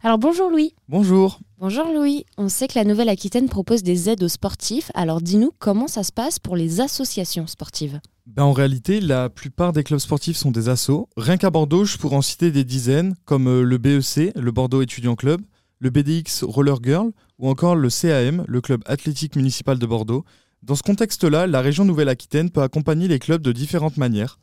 Alors 0.03 0.17
bonjour 0.17 0.49
Louis. 0.49 0.73
Bonjour. 0.89 1.41
Bonjour 1.59 1.85
Louis. 1.93 2.25
On 2.39 2.49
sait 2.49 2.69
que 2.69 2.79
la 2.79 2.87
Nouvelle-Aquitaine 2.87 3.51
propose 3.51 3.83
des 3.83 4.09
aides 4.09 4.23
aux 4.23 4.29
sportifs, 4.29 4.91
alors 4.95 5.21
dis-nous 5.21 5.51
comment 5.59 5.89
ça 5.89 6.05
se 6.05 6.13
passe 6.13 6.39
pour 6.39 6.57
les 6.57 6.81
associations 6.81 7.47
sportives. 7.47 8.01
Ben, 8.25 8.45
en 8.45 8.53
réalité, 8.53 9.03
la 9.03 9.29
plupart 9.29 9.75
des 9.75 9.85
clubs 9.85 10.01
sportifs 10.01 10.39
sont 10.39 10.53
des 10.53 10.71
assos. 10.71 11.11
Rien 11.19 11.37
qu'à 11.37 11.51
Bordeaux, 11.51 11.85
je 11.85 11.99
pourrais 11.99 12.17
en 12.17 12.23
citer 12.23 12.51
des 12.51 12.65
dizaines, 12.65 13.15
comme 13.27 13.47
euh, 13.47 13.63
le 13.63 13.77
BEC, 13.77 14.33
le 14.35 14.53
Bordeaux 14.53 14.81
Étudiant 14.81 15.17
Club, 15.17 15.43
le 15.81 15.91
BDX 15.91 16.45
Roller 16.45 16.79
Girl, 16.83 17.11
ou 17.39 17.51
encore 17.51 17.77
le 17.77 17.91
CAM, 17.91 18.45
le 18.49 18.61
club 18.63 18.83
athlétique 18.87 19.37
municipal 19.37 19.79
de 19.79 19.85
Bordeaux. 19.85 20.25
Dans 20.65 20.77
ce 20.77 20.83
contexte-là, 20.83 21.47
la 21.47 21.61
région 21.61 21.85
Nouvelle-Aquitaine 21.85 22.49
peut 22.49 22.63
accompagner 22.63 23.07
les 23.07 23.19
clubs 23.19 23.43
de 23.43 23.53
différentes 23.53 23.99
manières. 23.99 24.39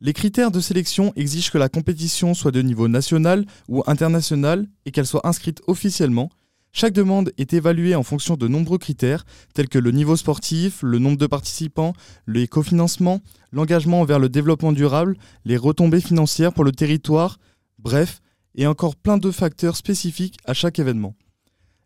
Les 0.00 0.14
critères 0.14 0.50
de 0.50 0.60
sélection 0.60 1.12
exigent 1.14 1.50
que 1.50 1.58
la 1.58 1.68
compétition 1.68 2.32
soit 2.32 2.52
de 2.52 2.62
niveau 2.62 2.88
national 2.88 3.44
ou 3.68 3.82
international 3.86 4.66
et 4.86 4.92
qu'elle 4.92 5.06
soit 5.06 5.26
inscrite 5.26 5.60
officiellement. 5.66 6.30
Chaque 6.72 6.94
demande 6.94 7.32
est 7.36 7.52
évaluée 7.52 7.94
en 7.94 8.02
fonction 8.02 8.36
de 8.36 8.48
nombreux 8.48 8.78
critères, 8.78 9.26
tels 9.52 9.68
que 9.68 9.78
le 9.78 9.90
niveau 9.90 10.16
sportif, 10.16 10.80
le 10.82 10.98
nombre 10.98 11.18
de 11.18 11.26
participants, 11.26 11.92
les 12.26 12.48
cofinancements, 12.48 13.20
l'engagement 13.52 14.00
envers 14.00 14.20
le 14.20 14.30
développement 14.30 14.72
durable, 14.72 15.18
les 15.44 15.58
retombées 15.58 16.00
financières 16.00 16.54
pour 16.54 16.64
le 16.64 16.72
territoire, 16.72 17.38
bref, 17.78 18.22
et 18.54 18.66
encore 18.66 18.96
plein 18.96 19.18
de 19.18 19.30
facteurs 19.30 19.76
spécifiques 19.76 20.38
à 20.46 20.54
chaque 20.54 20.78
événement. 20.78 21.14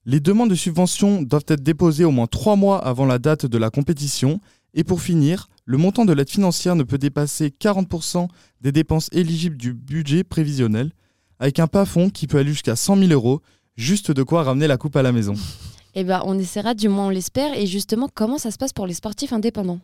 Les 0.04 0.18
demandes 0.18 0.50
de 0.50 0.56
subvention 0.56 1.22
doivent 1.22 1.44
être 1.46 1.62
déposées 1.62 2.04
au 2.04 2.10
moins 2.10 2.26
trois 2.26 2.56
mois 2.56 2.78
avant 2.78 3.06
la 3.06 3.20
date 3.20 3.46
de 3.46 3.58
la 3.58 3.70
compétition. 3.70 4.40
Et 4.74 4.82
pour 4.82 5.00
finir, 5.00 5.48
le 5.64 5.78
montant 5.78 6.04
de 6.04 6.12
l'aide 6.12 6.28
financière 6.28 6.74
ne 6.74 6.82
peut 6.82 6.98
dépasser 6.98 7.50
40% 7.50 8.26
des 8.60 8.72
dépenses 8.72 9.08
éligibles 9.12 9.56
du 9.56 9.74
budget 9.74 10.24
prévisionnel, 10.24 10.90
avec 11.38 11.60
un 11.60 11.68
plafond 11.68 12.10
qui 12.10 12.26
peut 12.26 12.38
aller 12.38 12.50
jusqu'à 12.50 12.74
100 12.74 12.96
000 12.96 13.12
euros, 13.12 13.42
juste 13.76 14.10
de 14.10 14.22
quoi 14.24 14.42
ramener 14.42 14.66
la 14.66 14.76
coupe 14.76 14.96
à 14.96 15.02
la 15.02 15.12
maison. 15.12 15.34
Eh 15.94 16.04
ben, 16.04 16.22
on 16.24 16.38
essaiera, 16.38 16.72
du 16.72 16.88
moins 16.88 17.08
on 17.08 17.10
l'espère. 17.10 17.54
Et 17.54 17.66
justement, 17.66 18.08
comment 18.14 18.38
ça 18.38 18.50
se 18.50 18.56
passe 18.56 18.72
pour 18.72 18.86
les 18.86 18.94
sportifs 18.94 19.34
indépendants? 19.34 19.78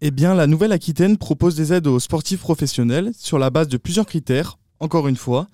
Eh 0.00 0.10
bien, 0.10 0.34
la 0.34 0.48
Nouvelle-Aquitaine 0.48 1.16
propose 1.16 1.54
des 1.54 1.72
aides 1.72 1.86
aux 1.86 2.00
sportifs 2.00 2.40
professionnels 2.40 3.12
sur 3.16 3.38
la 3.38 3.50
base 3.50 3.68
de 3.68 3.76
plusieurs 3.76 4.04
critères, 4.04 4.58
encore 4.80 5.06
une 5.06 5.14
fois. 5.14 5.46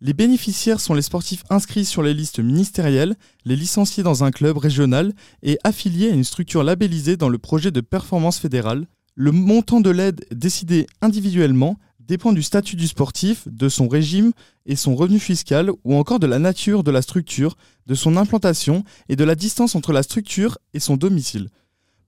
Les 0.00 0.12
bénéficiaires 0.12 0.80
sont 0.80 0.94
les 0.94 1.02
sportifs 1.02 1.44
inscrits 1.50 1.84
sur 1.84 2.02
les 2.02 2.14
listes 2.14 2.40
ministérielles, 2.40 3.16
les 3.44 3.56
licenciés 3.56 4.02
dans 4.02 4.24
un 4.24 4.30
club 4.30 4.58
régional 4.58 5.12
et 5.42 5.58
affiliés 5.64 6.10
à 6.10 6.14
une 6.14 6.24
structure 6.24 6.64
labellisée 6.64 7.16
dans 7.16 7.28
le 7.28 7.38
projet 7.38 7.70
de 7.70 7.80
performance 7.80 8.38
fédérale. 8.38 8.86
Le 9.14 9.32
montant 9.32 9.80
de 9.80 9.90
l'aide 9.90 10.26
décidé 10.30 10.86
individuellement 11.00 11.78
dépend 12.00 12.32
du 12.32 12.42
statut 12.42 12.76
du 12.76 12.88
sportif, 12.88 13.48
de 13.48 13.68
son 13.68 13.88
régime 13.88 14.32
et 14.66 14.76
son 14.76 14.94
revenu 14.94 15.18
fiscal 15.18 15.70
ou 15.84 15.94
encore 15.94 16.18
de 16.18 16.26
la 16.26 16.38
nature 16.38 16.84
de 16.84 16.90
la 16.90 17.00
structure, 17.00 17.56
de 17.86 17.94
son 17.94 18.16
implantation 18.16 18.84
et 19.08 19.16
de 19.16 19.24
la 19.24 19.34
distance 19.34 19.74
entre 19.74 19.92
la 19.92 20.02
structure 20.02 20.58
et 20.74 20.80
son 20.80 20.96
domicile. 20.96 21.48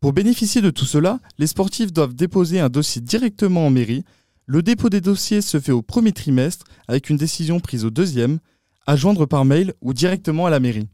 Pour 0.01 0.13
bénéficier 0.13 0.61
de 0.61 0.71
tout 0.71 0.85
cela, 0.85 1.21
les 1.39 1.47
sportifs 1.47 1.93
doivent 1.93 2.15
déposer 2.15 2.61
un 2.61 2.69
dossier 2.69 3.01
directement 3.01 3.67
en 3.67 3.71
mairie. 3.71 4.05
Le 4.49 4.63
dépôt 4.63 4.91
des 4.91 5.01
dossiers 5.01 5.41
se 5.41 5.59
fait 5.59 5.73
au 5.73 5.83
premier 5.83 6.13
trimestre 6.13 6.67
avec 6.87 7.11
une 7.11 7.17
décision 7.17 7.59
prise 7.59 7.85
au 7.85 7.91
deuxième, 7.91 8.39
à 8.87 8.95
joindre 8.95 9.27
par 9.27 9.45
mail 9.45 9.75
ou 9.81 9.93
directement 9.93 10.47
à 10.47 10.51
la 10.51 10.61
mairie. 10.61 10.87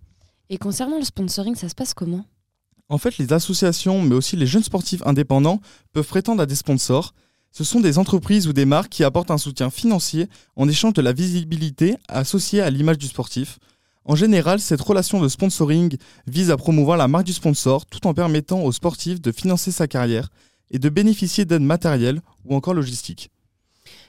Et 0.48 0.56
concernant 0.56 0.98
le 0.98 1.04
sponsoring, 1.04 1.54
ça 1.54 1.68
se 1.68 1.74
passe 1.74 1.92
comment? 1.92 2.24
En 2.88 2.96
fait, 2.96 3.18
les 3.18 3.34
associations, 3.34 4.00
mais 4.00 4.14
aussi 4.14 4.36
les 4.36 4.46
jeunes 4.46 4.62
sportifs 4.62 5.02
indépendants, 5.04 5.60
peuvent 5.92 6.06
prétendre 6.06 6.40
à 6.40 6.46
des 6.46 6.54
sponsors. 6.54 7.12
Ce 7.50 7.62
sont 7.62 7.80
des 7.80 7.98
entreprises 7.98 8.48
ou 8.48 8.54
des 8.54 8.64
marques 8.64 8.88
qui 8.88 9.04
apportent 9.04 9.30
un 9.30 9.36
soutien 9.36 9.68
financier 9.68 10.28
en 10.56 10.66
échange 10.66 10.94
de 10.94 11.02
la 11.02 11.12
visibilité 11.12 11.98
associée 12.08 12.62
à 12.62 12.70
l'image 12.70 12.96
du 12.96 13.06
sportif. 13.06 13.58
En 14.06 14.16
général, 14.16 14.60
cette 14.60 14.80
relation 14.80 15.20
de 15.20 15.28
sponsoring 15.28 15.98
vise 16.26 16.50
à 16.50 16.56
promouvoir 16.56 16.96
la 16.96 17.06
marque 17.06 17.26
du 17.26 17.34
sponsor 17.34 17.84
tout 17.84 18.06
en 18.06 18.14
permettant 18.14 18.62
au 18.62 18.72
sportif 18.72 19.20
de 19.20 19.30
financer 19.30 19.72
sa 19.72 19.86
carrière 19.86 20.30
et 20.70 20.78
de 20.78 20.88
bénéficier 20.88 21.44
d'aides 21.44 21.60
matérielles 21.60 22.22
ou 22.46 22.56
encore 22.56 22.72
logistiques. 22.72 23.30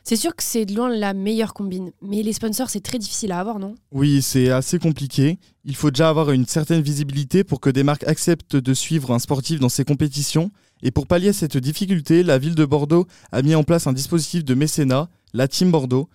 C'est 0.06 0.18
sûr 0.18 0.36
que 0.36 0.44
c'est 0.44 0.66
de 0.66 0.76
loin 0.76 0.90
la 0.90 1.14
meilleure 1.14 1.54
combine. 1.54 1.92
Mais 2.02 2.24
les 2.24 2.34
sponsors, 2.34 2.70
c'est 2.70 2.82
très 2.82 3.00
difficile 3.00 3.32
à 3.32 3.40
avoir, 3.40 3.58
non? 3.58 3.76
Oui, 3.94 4.22
c'est 4.22 4.50
assez 4.50 4.78
compliqué. 4.78 5.40
Il 5.64 5.78
faut 5.78 5.92
déjà 5.92 6.10
avoir 6.10 6.32
une 6.32 6.46
certaine 6.46 6.82
visibilité 6.82 7.46
pour 7.46 7.62
que 7.62 7.70
des 7.70 7.84
marques 7.84 8.04
acceptent 8.04 8.58
de 8.58 8.74
suivre 8.74 9.12
un 9.12 9.20
sportif 9.20 9.62
dans 9.62 9.70
ses 9.70 9.86
compétitions. 9.86 10.52
Et 10.82 10.92
pour 10.92 11.08
pallier 11.08 11.32
cette 11.32 11.56
difficulté, 11.56 12.22
la 12.22 12.38
ville 12.38 12.56
de 12.56 12.66
Bordeaux 12.66 13.08
a 13.32 13.42
mis 13.42 13.56
en 13.56 13.64
place 13.64 13.88
un 13.88 13.94
dispositif 13.94 14.44
de 14.44 14.54
mécénat, 14.56 15.08
la 15.34 15.48
Team 15.48 15.72
Bordeaux, 15.72 16.10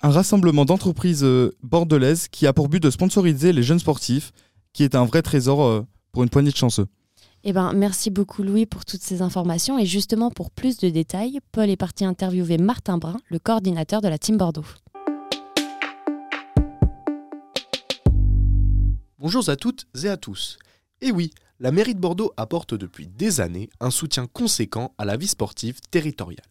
un 0.00 0.10
rassemblement 0.10 0.64
d'entreprises 0.64 1.24
euh, 1.24 1.54
bordelaises 1.62 2.28
qui 2.28 2.46
a 2.46 2.54
pour 2.54 2.70
but 2.70 2.82
de 2.82 2.90
sponsoriser 2.90 3.52
les 3.52 3.62
jeunes 3.62 3.78
sportifs, 3.78 4.32
qui 4.72 4.82
est 4.82 4.94
un 4.94 5.04
vrai 5.04 5.20
trésor 5.20 5.62
euh, 5.62 5.82
pour 6.12 6.22
une 6.22 6.30
poignée 6.30 6.50
de 6.50 6.56
chanceux. 6.56 6.86
Eh 7.48 7.52
ben, 7.52 7.72
merci 7.74 8.10
beaucoup 8.10 8.42
Louis 8.42 8.66
pour 8.66 8.84
toutes 8.84 9.02
ces 9.02 9.22
informations. 9.22 9.78
Et 9.78 9.86
justement, 9.86 10.32
pour 10.32 10.50
plus 10.50 10.78
de 10.78 10.88
détails, 10.88 11.38
Paul 11.52 11.70
est 11.70 11.76
parti 11.76 12.04
interviewer 12.04 12.58
Martin 12.58 12.98
Brun, 12.98 13.18
le 13.28 13.38
coordinateur 13.38 14.00
de 14.00 14.08
la 14.08 14.18
Team 14.18 14.36
Bordeaux. 14.36 14.64
Bonjour 19.20 19.48
à 19.48 19.54
toutes 19.54 19.86
et 20.02 20.08
à 20.08 20.16
tous. 20.16 20.58
Et 21.00 21.12
oui, 21.12 21.30
la 21.60 21.70
mairie 21.70 21.94
de 21.94 22.00
Bordeaux 22.00 22.32
apporte 22.36 22.74
depuis 22.74 23.06
des 23.06 23.40
années 23.40 23.70
un 23.78 23.92
soutien 23.92 24.26
conséquent 24.26 24.92
à 24.98 25.04
la 25.04 25.16
vie 25.16 25.28
sportive 25.28 25.78
territoriale. 25.92 26.50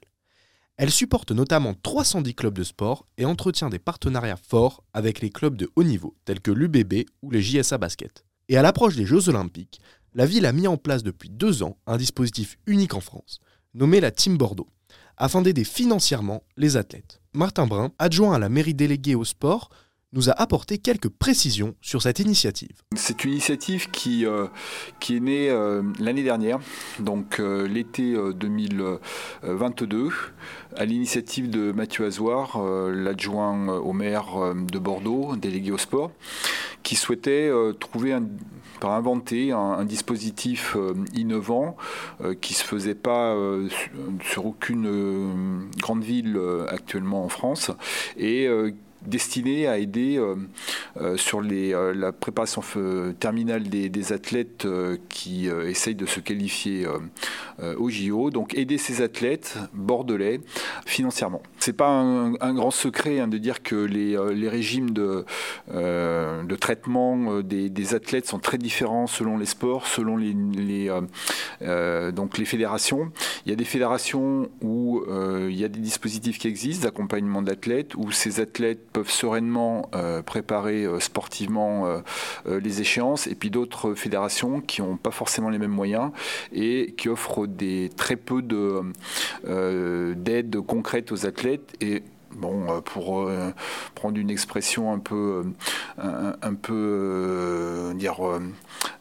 Elle 0.78 0.92
supporte 0.92 1.32
notamment 1.32 1.74
310 1.74 2.36
clubs 2.36 2.58
de 2.58 2.64
sport 2.64 3.06
et 3.18 3.26
entretient 3.26 3.68
des 3.68 3.80
partenariats 3.80 4.38
forts 4.38 4.82
avec 4.94 5.20
les 5.20 5.30
clubs 5.30 5.58
de 5.58 5.70
haut 5.76 5.84
niveau 5.84 6.16
tels 6.24 6.40
que 6.40 6.52
l'UBB 6.52 7.04
ou 7.22 7.32
les 7.32 7.42
JSA 7.42 7.78
Basket. 7.78 8.24
Et 8.48 8.58
à 8.58 8.62
l'approche 8.62 8.96
des 8.96 9.08
Jeux 9.08 9.28
Olympiques, 9.28 9.82
la 10.16 10.26
ville 10.26 10.46
a 10.46 10.54
mis 10.54 10.68
en 10.68 10.78
place 10.78 11.04
depuis 11.04 11.30
deux 11.30 11.62
ans 11.62 11.78
un 11.86 11.98
dispositif 11.98 12.58
unique 12.66 12.96
en 12.96 13.02
France, 13.02 13.42
nommé 13.74 14.00
la 14.00 14.12
Team 14.12 14.38
Bordeaux, 14.38 14.70
afin 15.18 15.42
d'aider 15.42 15.66
financièrement 15.66 16.44
les 16.56 16.78
athlètes. 16.78 17.22
Martin 17.34 17.68
Brun, 17.68 17.92
adjoint 18.00 18.34
à 18.34 18.40
la 18.40 18.48
mairie 18.48 18.74
déléguée 18.74 19.16
au 19.16 19.26
sport, 19.26 19.70
nous 20.14 20.30
a 20.30 20.34
apporté 20.42 20.78
quelques 20.78 21.10
précisions 21.10 21.76
sur 21.82 22.02
cette 22.02 22.20
initiative. 22.20 22.82
C'est 22.96 23.26
une 23.26 23.32
initiative 23.32 23.92
qui, 23.92 24.26
euh, 24.26 24.48
est 25.10 25.20
née 25.20 25.50
euh, 25.50 25.84
l'année 26.00 26.24
dernière, 26.24 26.60
donc 27.00 27.42
euh, 27.42 27.68
l'été 27.68 28.16
2022, 28.16 30.10
à 30.78 30.86
l'initiative 30.86 31.50
de 31.50 31.74
Mathieu 31.74 32.06
Azoir, 32.06 32.64
l'adjoint 32.90 33.68
au 33.80 33.92
maire 33.92 34.54
de 34.56 34.80
Bordeaux, 34.80 35.36
délégué 35.36 35.72
au 35.72 35.78
sport, 35.78 36.12
qui 36.86 36.96
souhaitait 36.96 37.52
trouver 37.82 38.14
un, 38.14 38.24
inventer 38.84 39.52
un, 39.52 39.84
dispositif 39.84 40.78
innovant 41.14 41.76
qui 42.40 42.54
ne 42.54 42.58
se 42.58 42.64
faisait 42.64 42.96
pas 42.96 43.36
sur 44.22 44.46
aucune 44.46 45.68
grande 45.82 46.04
ville 46.04 46.40
actuellement 46.70 47.26
en 47.26 47.30
France. 47.30 47.72
Et 48.16 48.48
destiné 49.08 49.68
à 49.68 49.78
aider 49.78 50.18
euh, 50.18 50.36
euh, 51.02 51.18
sur 51.18 51.42
les, 51.42 51.74
euh, 51.74 51.94
la 51.94 52.12
préparation 52.12 52.62
terminale 53.20 53.64
des, 53.64 54.14
athlètes 54.14 54.68
qui 55.10 55.48
essayent 55.48 55.96
de 55.96 56.06
se 56.06 56.20
qualifier 56.20 56.86
au 57.78 57.90
JO. 57.90 58.30
Donc 58.30 58.56
aider 58.56 58.78
ces 58.78 59.02
athlètes 59.02 59.58
bordelais 59.74 60.42
financièrement. 60.86 61.42
C'est 61.60 61.74
pas 61.74 61.88
un, 61.88 62.54
grand 62.54 62.72
secret 62.72 63.20
hein, 63.20 63.28
de 63.28 63.38
dire 63.38 63.64
que 63.64 63.76
les, 63.76 64.48
régimes 64.48 64.92
de, 64.92 65.26
traitement 66.60 67.42
des, 67.42 67.96
athlètes 67.96 68.28
sont 68.28 68.40
très 68.40 68.58
différents 68.58 69.08
selon 69.08 69.38
les 69.38 69.46
sports, 69.46 69.88
selon 69.88 70.18
les 70.18 70.92
donc 72.12 72.38
les 72.38 72.46
fédérations. 72.46 73.12
Il 73.46 73.50
y 73.50 73.54
a 73.54 73.56
des 73.56 73.66
fédérations 73.66 74.50
où 74.62 75.04
il 75.50 75.56
y 75.56 75.64
a 75.64 75.70
des 75.70 75.80
dispositifs 75.80 76.38
qui 76.38 76.48
existent 76.48 76.86
d'accompagnement 76.86 77.42
d'athlètes, 77.42 77.96
où 77.96 78.12
ces 78.12 78.40
athlètes 78.40 78.95
peuvent 78.96 79.12
sereinement 79.12 79.90
euh, 79.94 80.22
préparer 80.22 80.86
euh, 80.86 81.02
sportivement 81.02 81.86
euh, 81.86 82.00
les 82.62 82.80
échéances, 82.80 83.28
et 83.28 83.36
puis 83.36 83.50
d'autres 83.50 83.94
fédérations 83.94 84.62
qui 84.62 84.82
n'ont 84.82 84.96
pas 84.96 85.12
forcément 85.12 85.50
les 85.50 85.58
mêmes 85.58 85.70
moyens 85.70 86.12
et 86.54 86.96
qui 86.98 87.10
offrent 87.10 87.46
très 87.98 88.16
peu 88.16 88.42
d'aide 90.16 90.62
concrète 90.62 91.12
aux 91.12 91.26
athlètes. 91.26 91.76
Bon, 92.36 92.82
pour 92.82 93.30
prendre 93.96 94.18
une 94.18 94.30
expression 94.30 94.92
un 94.94 95.00
peu, 95.00 95.44
un, 95.98 96.54
peu 96.54 97.94
dire 97.96 98.16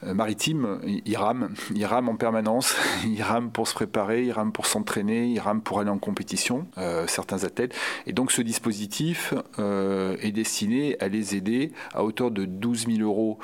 euh, 0.04 0.14
maritime, 0.14 0.80
il 0.84 1.16
rame, 1.16 1.54
il 1.74 1.84
rame 1.84 2.08
en 2.08 2.16
permanence, 2.16 2.76
il 3.04 3.22
rame 3.22 3.50
pour 3.50 3.68
se 3.68 3.74
préparer, 3.74 4.24
il 4.24 4.32
rame 4.32 4.52
pour 4.52 4.66
s'entraîner, 4.66 5.26
il 5.26 5.38
rame 5.38 5.60
pour 5.60 5.80
aller 5.80 5.90
en 5.90 5.98
compétition, 5.98 6.66
euh, 6.78 7.06
certains 7.06 7.44
athlètes. 7.44 7.74
Et 8.06 8.12
donc 8.12 8.32
ce 8.32 8.42
dispositif 8.42 9.34
euh, 9.58 10.16
est 10.20 10.32
destiné 10.32 10.96
à 11.00 11.08
les 11.08 11.36
aider 11.36 11.72
à 11.94 12.04
hauteur 12.04 12.30
de 12.30 12.44
12 12.44 12.86
000 12.86 12.98
euros 13.00 13.38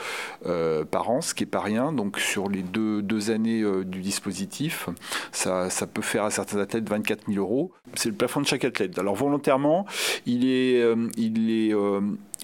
par 0.90 1.10
an, 1.10 1.20
ce 1.20 1.34
qui 1.34 1.44
n'est 1.44 1.50
pas 1.50 1.60
rien. 1.60 1.92
Donc 1.92 2.18
sur 2.18 2.48
les 2.48 2.62
deux, 2.62 3.02
deux 3.02 3.30
années 3.30 3.62
du 3.84 4.00
dispositif, 4.00 4.88
ça, 5.32 5.70
ça, 5.70 5.86
peut 5.86 6.02
faire 6.02 6.24
à 6.24 6.30
certains 6.30 6.58
athlètes 6.58 6.88
24 6.88 7.26
000 7.28 7.38
euros. 7.38 7.72
C'est 7.94 8.08
le 8.08 8.14
plafond 8.14 8.40
de 8.40 8.46
chaque 8.46 8.64
athlète. 8.64 8.98
Alors 8.98 9.14
volontairement, 9.14 9.79
il 10.26 10.46
est, 10.46 10.82
il 11.16 11.50
est 11.50 11.74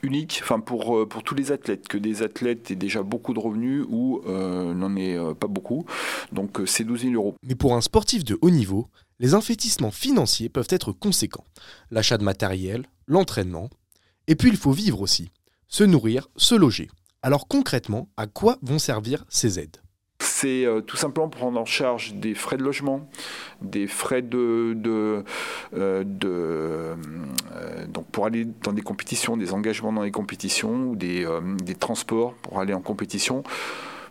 unique, 0.03 0.43
euh, 0.51 1.07
pour 1.07 1.23
tous 1.23 1.35
les 1.35 1.53
athlètes, 1.53 1.89
que 1.89 1.99
des 1.99 2.23
athlètes 2.23 2.71
aient 2.71 2.77
déjà 2.77 3.03
beaucoup 3.03 3.35
de 3.35 3.41
revenus 3.41 3.85
ou 3.89 4.23
euh, 4.27 4.75
n'en 4.75 4.97
aient 4.97 5.17
euh, 5.17 5.35
pas 5.35 5.47
beaucoup. 5.47 5.85
Donc 6.33 6.61
c'est 6.67 6.85
12 6.85 7.03
000 7.03 7.15
euros. 7.15 7.35
Mais 7.43 7.55
pour 7.55 7.75
un 7.75 7.81
sportif 7.81 8.25
de 8.25 8.39
haut 8.41 8.51
niveau, 8.51 8.89
les 9.19 9.35
investissements 9.35 9.91
financiers 9.91 10.49
peuvent 10.49 10.69
être 10.71 10.93
conséquents. 10.93 11.45
L'achat 11.91 12.19
de 12.19 12.25
matériel, 12.25 12.87
l'entraînement, 13.07 13.71
et 14.27 14.35
puis 14.35 14.49
il 14.49 14.57
faut 14.57 14.73
vivre 14.73 15.01
aussi, 15.01 15.31
se 15.69 15.85
nourrir, 15.85 16.29
se 16.37 16.55
loger. 16.55 16.89
Alors 17.23 17.49
concrètement, 17.49 18.09
à 18.17 18.27
quoi 18.27 18.59
vont 18.63 18.79
servir 18.79 19.25
ces 19.29 19.59
aides? 19.59 19.79
C'est 20.37 20.67
euh, 20.67 20.83
tout 20.83 20.99
simplement 20.99 21.31
prendre 21.31 21.59
en 21.59 21.65
charge 21.65 22.13
des 22.13 22.35
frais 22.35 22.59
de 22.59 22.63
logement, 22.63 23.09
des 23.63 23.87
frais 23.87 24.21
de, 24.21 24.77
euh, 24.87 25.23
euh, 25.73 26.95
donc 27.89 28.05
pour 28.09 28.27
aller 28.27 28.47
dans 28.63 28.75
des 28.75 28.83
compétitions, 28.83 29.39
des 29.39 29.55
engagements 29.55 29.95
dans 29.95 30.03
les 30.03 30.11
compétitions 30.11 30.89
ou 30.89 30.97
des, 30.97 31.27
des 31.65 31.75
transports 31.75 32.35
pour 32.35 32.61
aller 32.61 32.75
en 32.75 32.83
compétition. 32.83 33.45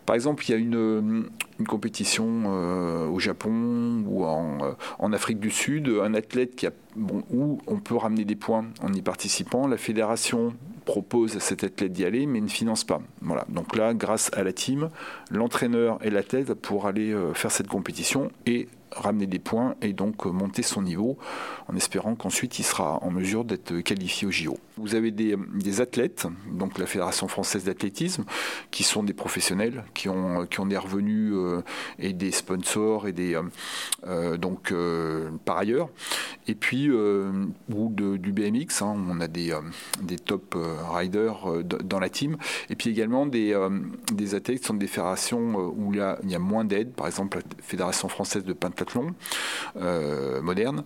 Par 0.08 0.16
exemple, 0.16 0.44
il 0.48 0.52
y 0.52 0.54
a 0.56 0.58
une, 0.58 1.30
une 1.60 1.68
compétition 1.68 2.46
au 3.12 3.20
Japon 3.20 4.04
ou 4.08 4.26
en, 4.26 4.76
en, 4.98 5.14
Afrique 5.14 5.40
du 5.40 5.52
Sud, 5.52 5.92
un 6.02 6.16
athlète 6.16 6.56
qui 6.56 6.66
a, 6.66 6.72
bon, 6.96 7.24
où 7.32 7.60
on 7.68 7.78
peut 7.78 7.96
ramener 7.96 8.26
des 8.26 8.36
points 8.36 8.66
en 8.82 8.92
y 8.94 9.02
participant. 9.04 9.68
La 9.68 9.78
fédération 9.78 10.54
propose 10.86 11.36
à 11.36 11.40
cet 11.40 11.64
athlète 11.64 11.92
d'y 11.92 12.06
aller, 12.06 12.26
mais 12.26 12.40
ne 12.40 12.48
finance 12.48 12.84
pas. 12.84 13.02
Voilà. 13.22 13.46
Donc 13.50 13.76
là, 13.76 13.94
grâce 13.94 14.32
à 14.34 14.44
la 14.44 14.54
team, 14.54 14.90
l'entraîneur 15.32 16.00
et 16.04 16.10
l'athlète 16.10 16.54
pour 16.54 16.88
aller 16.88 17.12
euh, 17.12 17.34
faire 17.34 17.52
cette 17.52 17.68
compétition 17.68 18.32
et 18.46 18.68
ramener 18.92 19.28
des 19.28 19.40
points 19.40 19.76
et 19.82 19.92
donc 19.92 20.26
euh, 20.26 20.30
monter 20.30 20.62
son 20.62 20.82
niveau 20.82 21.18
en 21.68 21.76
espérant 21.76 22.16
qu'ensuite 22.16 22.60
il 22.60 22.64
sera 22.64 23.04
en 23.04 23.12
mesure 23.12 23.44
d'être 23.44 23.80
qualifié 23.82 24.28
au 24.28 24.32
JO. 24.32 24.58
Vous 24.78 24.96
avez 24.96 25.12
des, 25.12 25.36
athlètes, 25.82 26.28
donc 26.52 26.78
la 26.78 26.86
Fédération 26.86 27.28
française 27.28 27.66
d'athlétisme, 27.66 28.24
qui 28.72 28.84
sont 28.84 29.04
des 29.04 29.14
professionnels, 29.14 29.84
qui 29.94 30.08
ont, 30.08 30.46
qui 30.46 30.64
des 30.66 30.78
revenus 30.78 31.34
euh, 31.34 31.62
et 32.00 32.14
des 32.14 32.32
sponsors 32.32 33.08
et 33.08 33.12
des 33.12 33.40
donc 34.40 34.74
par 35.44 35.58
ailleurs. 35.58 35.90
Et 36.48 36.56
puis 36.56 36.90
ou 36.90 37.90
du 37.90 38.32
BMX, 38.32 38.82
hein, 38.82 38.96
on 39.10 39.20
a 39.20 39.28
des, 39.28 39.58
des 40.02 40.18
top 40.18 40.56
riders 40.92 41.64
dans 41.64 42.00
la 42.00 42.10
team. 42.10 42.38
Et 42.70 42.76
puis 42.76 42.90
également 42.90 43.26
des, 43.26 43.58
des 44.14 44.36
athlètes 44.36 44.60
qui 44.60 44.66
sont 44.66 44.74
des 44.74 44.88
fédérations 44.88 45.56
où 45.76 45.94
il 45.94 46.00
y 46.00 46.02
a, 46.02 46.18
il 46.24 46.32
y 46.32 46.36
a 46.36 46.40
moins 46.40 46.66
d'aide, 46.66 46.94
par 46.94 47.08
exemple 47.08 47.38
la 47.38 47.64
Fédération 47.64 48.08
française 48.08 48.44
de 48.44 48.54
pentathlon 48.54 49.14
moderne. 50.42 50.84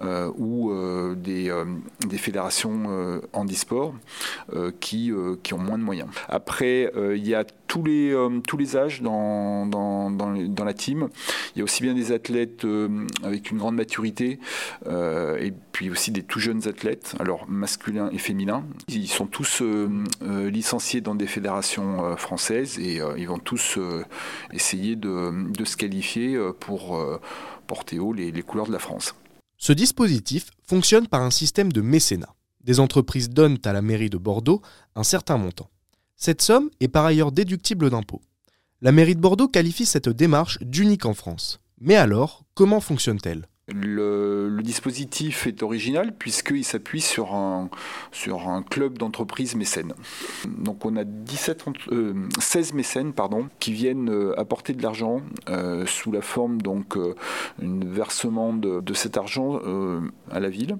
Euh, 0.00 0.30
ou 0.38 0.70
euh, 0.70 1.14
des, 1.14 1.50
euh, 1.50 1.66
des, 2.06 2.16
fédérations 2.16 3.20
handisport 3.34 3.94
qui, 4.80 5.12
qui 5.42 5.54
ont 5.54 5.58
moins 5.58 5.76
de 5.76 5.82
moyens. 5.82 6.08
Après, 6.28 6.90
il 6.96 7.26
y 7.26 7.34
a 7.34 7.44
tous 7.66 7.82
les, 7.82 8.14
tous 8.46 8.56
les 8.56 8.76
âges 8.76 9.02
dans, 9.02 9.66
dans, 9.66 10.10
dans, 10.10 10.64
la 10.64 10.74
team. 10.74 11.08
Il 11.54 11.58
y 11.58 11.60
a 11.62 11.64
aussi 11.64 11.82
bien 11.82 11.94
des 11.94 12.12
athlètes 12.12 12.66
avec 13.22 13.50
une 13.50 13.58
grande 13.58 13.76
maturité 13.76 14.38
et 14.88 15.52
puis 15.72 15.90
aussi 15.90 16.10
des 16.10 16.22
tout 16.22 16.38
jeunes 16.38 16.68
athlètes, 16.68 17.14
alors 17.18 17.46
masculins 17.48 18.10
et 18.12 18.18
féminins. 18.18 18.64
Ils 18.88 19.08
sont 19.08 19.26
tous 19.26 19.62
licenciés 20.20 21.00
dans 21.00 21.14
des 21.14 21.26
fédérations 21.26 22.16
françaises 22.16 22.78
et 22.78 23.00
ils 23.16 23.28
vont 23.28 23.38
tous 23.38 23.78
essayer 24.52 24.96
de, 24.96 25.64
se 25.64 25.76
qualifier 25.76 26.38
pour 26.60 26.98
porter 27.66 27.98
haut 27.98 28.12
les 28.12 28.42
couleurs 28.42 28.66
de 28.66 28.72
la 28.72 28.78
France. 28.78 29.14
Ce 29.62 29.72
dispositif 29.72 30.50
fonctionne 30.66 31.06
par 31.06 31.22
un 31.22 31.30
système 31.30 31.72
de 31.72 31.82
mécénat. 31.82 32.34
Des 32.64 32.80
entreprises 32.80 33.30
donnent 33.30 33.60
à 33.64 33.72
la 33.72 33.80
mairie 33.80 34.10
de 34.10 34.18
Bordeaux 34.18 34.60
un 34.96 35.04
certain 35.04 35.36
montant. 35.36 35.70
Cette 36.16 36.42
somme 36.42 36.68
est 36.80 36.88
par 36.88 37.04
ailleurs 37.04 37.30
déductible 37.30 37.88
d'impôts. 37.88 38.22
La 38.80 38.90
mairie 38.90 39.14
de 39.14 39.20
Bordeaux 39.20 39.46
qualifie 39.46 39.86
cette 39.86 40.08
démarche 40.08 40.58
d'unique 40.62 41.06
en 41.06 41.14
France. 41.14 41.60
Mais 41.80 41.94
alors, 41.94 42.42
comment 42.54 42.80
fonctionne-t-elle? 42.80 43.46
Le, 43.68 44.60
dispositif 44.62 45.46
est 45.46 45.62
original 45.62 46.14
puisqu'il 46.16 46.64
s'appuie 46.64 47.00
sur 47.00 47.34
un, 47.34 47.68
sur 48.10 48.48
un 48.48 48.62
club 48.62 48.98
d'entreprises 48.98 49.54
mécènes. 49.54 49.94
Donc 50.46 50.84
on 50.84 50.96
a 50.96 51.04
17, 51.04 51.64
euh, 51.92 52.14
16 52.38 52.74
mécènes 52.74 53.12
pardon, 53.12 53.48
qui 53.60 53.72
viennent 53.72 54.10
euh, 54.10 54.38
apporter 54.38 54.72
de 54.72 54.82
l'argent 54.82 55.20
euh, 55.48 55.86
sous 55.86 56.10
la 56.12 56.22
forme 56.22 56.60
donc 56.60 56.96
versement 57.58 58.52
de, 58.52 58.80
de, 58.80 58.94
cet 58.94 59.16
argent 59.16 59.60
à 60.30 60.40
la 60.40 60.48
ville, 60.48 60.76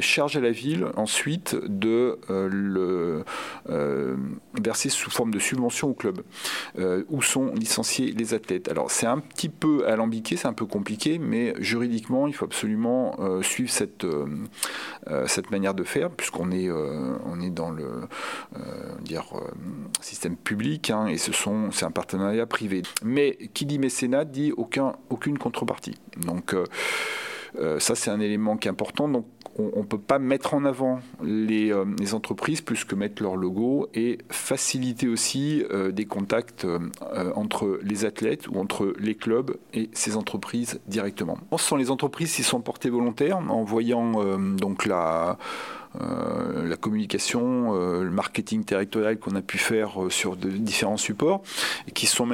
charge 0.00 0.36
à 0.36 0.40
la 0.40 0.50
ville 0.50 0.86
ensuite 0.96 1.56
de 1.66 2.18
le 2.28 3.24
verser 4.60 4.88
sous 4.88 5.10
forme 5.10 5.32
de 5.32 5.38
subvention 5.38 5.90
au 5.90 5.94
club 5.94 6.22
où 7.08 7.22
sont 7.22 7.52
licenciés 7.54 8.12
les 8.12 8.34
athlètes. 8.34 8.68
Alors 8.68 8.90
c'est 8.90 9.06
un 9.06 9.18
petit 9.18 9.48
peu 9.48 9.86
alambiqué, 9.86 10.36
c'est 10.36 10.48
un 10.48 10.52
peu 10.52 10.66
compliqué, 10.66 11.18
mais 11.18 11.54
juridiquement 11.58 11.99
il 12.08 12.34
faut 12.34 12.44
absolument 12.44 13.14
euh, 13.18 13.42
suivre 13.42 13.70
cette, 13.70 14.04
euh, 14.04 14.26
euh, 15.08 15.26
cette 15.26 15.50
manière 15.50 15.74
de 15.74 15.84
faire, 15.84 16.10
puisqu'on 16.10 16.50
est, 16.50 16.70
on 16.70 17.40
est 17.40 17.50
dans 17.50 17.70
le 17.70 18.08
dire, 19.02 19.24
système 20.00 20.36
public, 20.36 20.90
hein, 20.90 21.06
et 21.06 21.18
ce 21.18 21.32
sont, 21.32 21.70
c'est 21.70 21.84
un 21.84 21.90
partenariat 21.90 22.46
privé. 22.46 22.82
Mais 23.04 23.36
qui 23.54 23.66
dit 23.66 23.78
mécénat 23.78 24.24
dit 24.24 24.52
aucun, 24.56 24.96
aucune 25.08 25.38
contrepartie. 25.38 25.98
Donc 26.16 26.54
ça, 27.78 27.94
c'est 27.94 28.10
un 28.10 28.20
élément 28.20 28.56
qui 28.56 28.68
est 28.68 28.70
important. 28.70 29.08
Donc 29.08 29.26
on 29.58 29.80
ne 29.80 29.86
peut 29.86 29.98
pas 29.98 30.18
mettre 30.18 30.54
en 30.54 30.64
avant 30.64 31.00
les, 31.22 31.72
euh, 31.72 31.84
les, 31.98 32.14
entreprises 32.14 32.60
plus 32.60 32.84
que 32.84 32.94
mettre 32.94 33.22
leur 33.22 33.36
logo 33.36 33.88
et 33.94 34.18
faciliter 34.28 35.08
aussi 35.08 35.64
euh, 35.70 35.90
des 35.90 36.06
contacts 36.06 36.64
euh, 36.64 36.78
entre 37.34 37.78
les 37.82 38.04
athlètes 38.04 38.48
ou 38.48 38.58
entre 38.58 38.94
les 38.98 39.14
clubs 39.14 39.56
et 39.74 39.90
ces 39.92 40.16
entreprises 40.16 40.80
directement. 40.86 41.38
Ce 41.56 41.64
sont 41.64 41.76
les 41.76 41.90
entreprises 41.90 42.34
qui 42.34 42.42
sont 42.42 42.60
portées 42.60 42.90
volontaires 42.90 43.38
en 43.38 43.64
voyant 43.64 44.36
donc 44.54 44.86
la 44.86 45.38
euh, 46.00 46.68
la 46.68 46.76
communication, 46.76 47.74
euh, 47.74 48.04
le 48.04 48.10
marketing 48.10 48.64
territorial 48.64 49.18
qu'on 49.18 49.34
a 49.34 49.42
pu 49.42 49.58
faire 49.58 50.04
euh, 50.04 50.10
sur 50.10 50.36
différents 50.36 50.96
supports 50.96 51.42
et 51.88 51.90
qui 51.90 52.06
sont, 52.06 52.28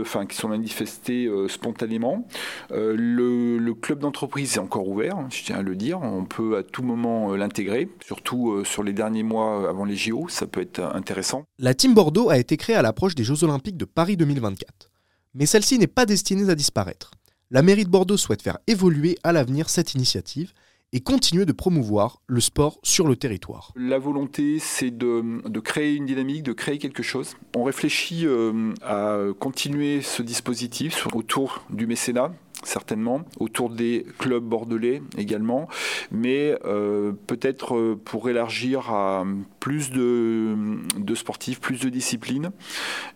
enfin, 0.00 0.26
qui 0.26 0.36
sont 0.36 0.48
manifestés 0.48 1.28
spontanément. 1.48 2.26
Le, 2.70 3.58
le, 3.58 3.74
club 3.74 3.98
d'entreprise 3.98 4.56
est 4.56 4.60
encore 4.60 4.88
ouvert, 4.88 5.16
hein, 5.18 5.28
je 5.30 5.44
tiens 5.44 5.56
à 5.56 5.62
le 5.62 5.76
dire. 5.76 6.00
On 6.00 6.24
peut 6.24 6.56
à 6.56 6.62
tout 6.62 6.82
moment 6.82 7.34
l'intégrer, 7.34 7.90
surtout 8.04 8.64
sur 8.64 8.82
les 8.82 8.92
derniers 8.92 9.22
mois 9.22 9.68
avant 9.68 9.84
les 9.84 9.96
JO, 9.96 10.26
ça 10.28 10.46
peut 10.46 10.60
être 10.60 10.80
intéressant. 10.80 11.44
La 11.58 11.74
Team 11.74 11.94
Bordeaux 11.94 12.30
a 12.30 12.38
été 12.38 12.56
créée 12.56 12.76
à 12.76 12.82
l'approche 12.82 13.14
des 13.14 13.24
Jeux 13.24 13.44
Olympiques 13.44 13.76
de 13.76 13.84
Paris 13.84 14.16
2024. 14.16 14.90
Mais 15.34 15.46
celle-ci 15.46 15.78
n'est 15.78 15.86
pas 15.86 16.06
destinée 16.06 16.48
à 16.50 16.54
disparaître. 16.54 17.10
La 17.50 17.62
mairie 17.62 17.84
de 17.84 17.90
Bordeaux 17.90 18.16
souhaite 18.16 18.42
faire 18.42 18.58
évoluer 18.66 19.18
à 19.22 19.32
l'avenir 19.32 19.68
cette 19.68 19.94
initiative 19.94 20.52
et 20.92 21.00
continuer 21.00 21.44
de 21.44 21.52
promouvoir 21.52 22.22
le 22.26 22.40
sport 22.40 22.78
sur 22.82 23.06
le 23.06 23.16
territoire. 23.16 23.72
La 23.76 23.98
volonté, 23.98 24.58
c'est 24.58 24.96
de, 24.96 25.60
créer 25.60 25.94
une 25.94 26.06
dynamique, 26.06 26.42
de 26.42 26.52
créer 26.52 26.78
quelque 26.78 27.02
chose. 27.02 27.36
On 27.56 27.64
réfléchit 27.64 28.26
euh, 28.26 28.72
à 28.82 29.18
continuer 29.38 30.00
ce 30.00 30.22
dispositif 30.22 31.06
autour 31.12 31.64
du 31.70 31.86
mécénat, 31.86 32.32
certainement, 32.62 33.22
autour 33.40 33.68
des 33.68 34.06
clubs 34.18 34.44
bordelais 34.44 35.02
également, 35.18 35.68
mais 36.10 36.56
euh, 36.64 37.12
peut-être 37.26 37.76
euh, 37.76 38.00
pour 38.02 38.30
élargir 38.30 38.90
à 38.90 39.24
plus 39.60 39.90
de, 39.90 41.14
sportifs, 41.14 41.60
plus 41.60 41.80
de 41.80 41.88
disciplines, 41.88 42.50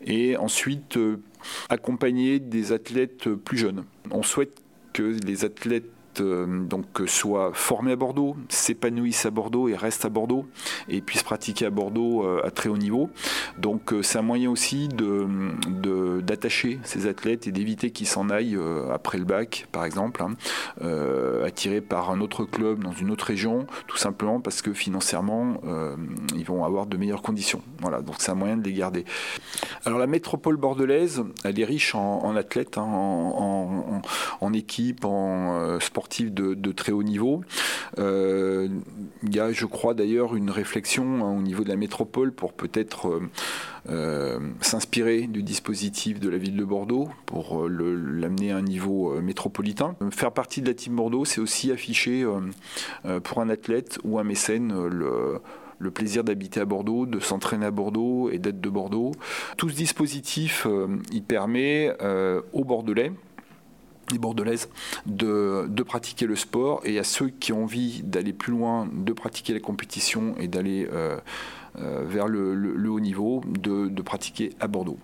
et 0.04 0.37
ensuite 0.37 0.98
accompagner 1.68 2.40
des 2.40 2.72
athlètes 2.72 3.28
plus 3.28 3.59
jeunes. 3.59 3.85
On 4.11 4.22
souhaite 4.22 4.61
que 4.92 5.16
les 5.24 5.44
athlètes 5.44 5.90
donc 6.18 6.87
soit 7.07 7.53
formés 7.55 7.92
à 7.92 7.96
Bordeaux, 7.96 8.37
s'épanouissent 8.49 9.27
à 9.27 9.31
Bordeaux 9.31 9.68
et 9.68 9.77
restent 9.77 10.05
à 10.05 10.09
Bordeaux 10.09 10.46
et 10.88 11.01
puissent 11.01 11.23
pratiquer 11.23 11.66
à 11.66 11.70
Bordeaux 11.70 12.25
euh, 12.25 12.40
à 12.44 12.51
très 12.51 12.68
haut 12.68 12.77
niveau. 12.77 13.11
Donc 13.59 13.92
euh, 13.92 14.03
c'est 14.03 14.18
un 14.18 14.23
moyen 14.23 14.51
aussi 14.51 14.88
d'attacher 14.88 16.81
ces 16.83 17.07
athlètes 17.07 17.46
et 17.46 17.53
d'éviter 17.53 17.90
qu'ils 17.90 18.07
s'en 18.07 18.31
aillent 18.31 18.59
après 18.92 19.18
le 19.18 19.25
bac, 19.25 19.66
par 19.73 19.85
exemple, 19.85 20.23
hein, 20.23 20.35
attirés 21.44 21.81
par 21.81 22.11
un 22.11 22.20
autre 22.20 22.44
club 22.44 22.83
dans 22.83 22.92
une 22.92 23.11
autre 23.11 23.27
région, 23.27 23.66
tout 23.87 23.96
simplement 23.96 24.40
parce 24.40 24.62
que 24.62 24.73
financièrement 24.73 25.61
ils 26.35 26.44
vont 26.44 26.64
avoir 26.64 26.87
de 26.87 26.96
meilleures 26.96 27.23
conditions. 27.23 27.62
Voilà, 27.81 28.01
donc 28.03 28.16
c'est 28.18 28.31
un 28.31 28.35
moyen 28.35 28.57
de 28.57 28.64
les 28.64 28.73
garder. 28.73 29.05
Alors 29.85 29.99
la 29.99 30.07
métropole 30.07 30.57
bordelaise, 30.57 31.23
elle 31.44 31.61
est 31.61 31.64
riche 31.64 31.94
en, 31.94 32.37
athlètes, 32.37 32.79
hein, 32.79 32.83
en, 32.83 34.03
en, 34.40 34.53
équipe, 34.53 35.05
en 35.05 35.79
sport 35.81 35.99
de, 36.08 36.72
très 36.72 36.92
haut 36.92 37.02
niveau. 37.02 37.42
Euh, 37.98 38.68
il 39.22 39.34
y 39.34 39.40
a, 39.40 39.52
je 39.52 39.66
crois 39.66 39.94
d'ailleurs, 39.94 40.36
une 40.36 40.50
réflexion 40.50 41.24
hein, 41.24 41.36
au 41.36 41.42
niveau 41.42 41.64
de 41.64 41.68
la 41.68 41.76
métropole 41.76 42.32
pour 42.32 42.52
peut-être 42.52 43.08
euh, 43.08 43.20
euh, 43.88 44.38
s'inspirer 44.60 45.26
du 45.26 45.42
dispositif 45.42 46.20
de 46.20 46.28
la 46.28 46.38
ville 46.38 46.56
de 46.56 46.64
Bordeaux 46.64 47.08
pour 47.26 47.68
l'amener 47.68 48.52
à 48.52 48.56
un 48.56 48.62
niveau 48.62 49.20
métropolitain. 49.20 49.96
Faire 50.10 50.32
partie 50.32 50.60
de 50.60 50.66
la 50.66 50.74
team 50.74 50.96
Bordeaux, 50.96 51.24
c'est 51.24 51.40
aussi 51.40 51.72
afficher 51.72 52.26
pour 53.22 53.40
un 53.40 53.48
athlète 53.48 53.98
ou 54.04 54.18
un 54.18 54.24
mécène 54.24 54.86
le 54.86 55.40
le 55.82 55.90
plaisir 55.90 56.24
d'habiter 56.24 56.60
à 56.60 56.66
Bordeaux, 56.66 57.06
de 57.06 57.18
s'entraîner 57.20 57.64
à 57.64 57.70
Bordeaux 57.70 58.28
et 58.30 58.38
d'être 58.38 58.60
de 58.60 58.68
Bordeaux. 58.68 59.12
Tout 59.56 59.70
ce 59.70 59.74
dispositif, 59.74 60.66
il 61.10 61.22
permet 61.22 61.96
aux 62.52 62.64
Bordelais 62.64 63.12
les 64.12 64.18
bordelaises 64.18 64.68
de, 65.07 65.66
de, 65.68 65.83
pratiquer 65.83 66.27
le 66.27 66.37
sport 66.37 66.81
et 66.85 66.99
à 66.99 67.05
ceux 67.05 67.29
qui 67.29 67.53
ont 67.53 67.64
envie 67.64 68.03
d'aller 68.03 68.33
plus 68.33 68.53
loin, 68.53 68.88
de 68.92 69.12
pratiquer 69.12 69.53
la 69.53 69.61
compétition 69.61 70.35
et 70.38 70.49
d'aller 70.49 70.88
euh, 70.92 71.18
euh, 71.79 72.05
vers 72.07 72.29
le, 72.29 72.55
le, 72.55 72.75
le, 72.75 72.90
haut 72.90 73.01
niveau, 73.01 73.42
de, 73.46 73.88
de 73.88 74.03
pratiquer 74.03 74.51
à 74.61 74.68
Bordeaux. 74.68 74.99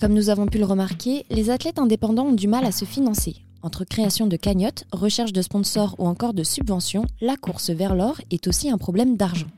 Comme 0.00 0.12
nous 0.12 0.28
avons 0.28 0.46
pu 0.46 0.58
le 0.58 0.66
remarquer, 0.66 1.24
les 1.30 1.50
athlètes 1.50 1.78
indépendants 1.78 2.26
ont 2.26 2.32
du 2.32 2.48
mal 2.48 2.64
à 2.64 2.72
se 2.72 2.84
financer. 2.84 3.36
Entre 3.62 3.84
création 3.84 4.26
de 4.26 4.36
cagnottes, 4.36 4.84
recherche 4.92 5.32
de 5.32 5.42
sponsors 5.42 5.96
ou 5.98 6.06
encore 6.06 6.34
de 6.34 6.44
subventions, 6.44 7.06
la 7.20 7.36
course 7.36 7.70
vers 7.70 7.94
l'or 7.94 8.20
est 8.30 8.46
aussi 8.46 8.70
un 8.70 8.78
problème 8.78 9.16
d'argent. 9.16 9.48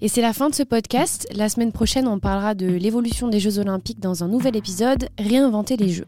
Et 0.00 0.08
c'est 0.08 0.20
la 0.20 0.32
fin 0.32 0.50
de 0.50 0.54
ce 0.54 0.62
podcast. 0.62 1.26
La 1.34 1.48
semaine 1.48 1.72
prochaine, 1.72 2.06
on 2.06 2.18
parlera 2.18 2.54
de 2.54 2.66
l'évolution 2.66 3.28
des 3.28 3.40
Jeux 3.40 3.58
olympiques 3.58 4.00
dans 4.00 4.22
un 4.22 4.28
nouvel 4.28 4.56
épisode, 4.56 5.08
Réinventer 5.18 5.76
les 5.76 5.88
Jeux. 5.88 6.06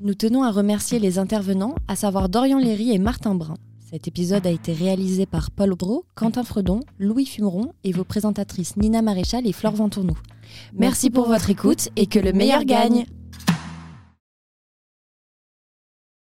Nous 0.00 0.14
tenons 0.14 0.42
à 0.42 0.50
remercier 0.50 0.98
les 0.98 1.20
intervenants, 1.20 1.76
à 1.86 1.94
savoir 1.94 2.28
Dorian 2.28 2.58
Léry 2.58 2.92
et 2.92 2.98
Martin 2.98 3.36
Brun. 3.36 3.54
Cet 3.78 4.08
épisode 4.08 4.44
a 4.44 4.50
été 4.50 4.72
réalisé 4.72 5.24
par 5.24 5.52
Paul 5.52 5.76
Bro, 5.76 6.04
Quentin 6.16 6.42
Fredon, 6.42 6.80
Louis 6.98 7.26
Fumeron 7.26 7.72
et 7.84 7.92
vos 7.92 8.02
présentatrices 8.02 8.76
Nina 8.76 9.02
Maréchal 9.02 9.46
et 9.46 9.52
Flore 9.52 9.76
Ventournou. 9.76 10.14
Merci 10.76 11.10
pour 11.10 11.28
votre 11.28 11.48
écoute 11.48 11.90
et 11.94 12.06
que 12.06 12.18
le 12.18 12.32
meilleur 12.32 12.64
gagne 12.64 13.06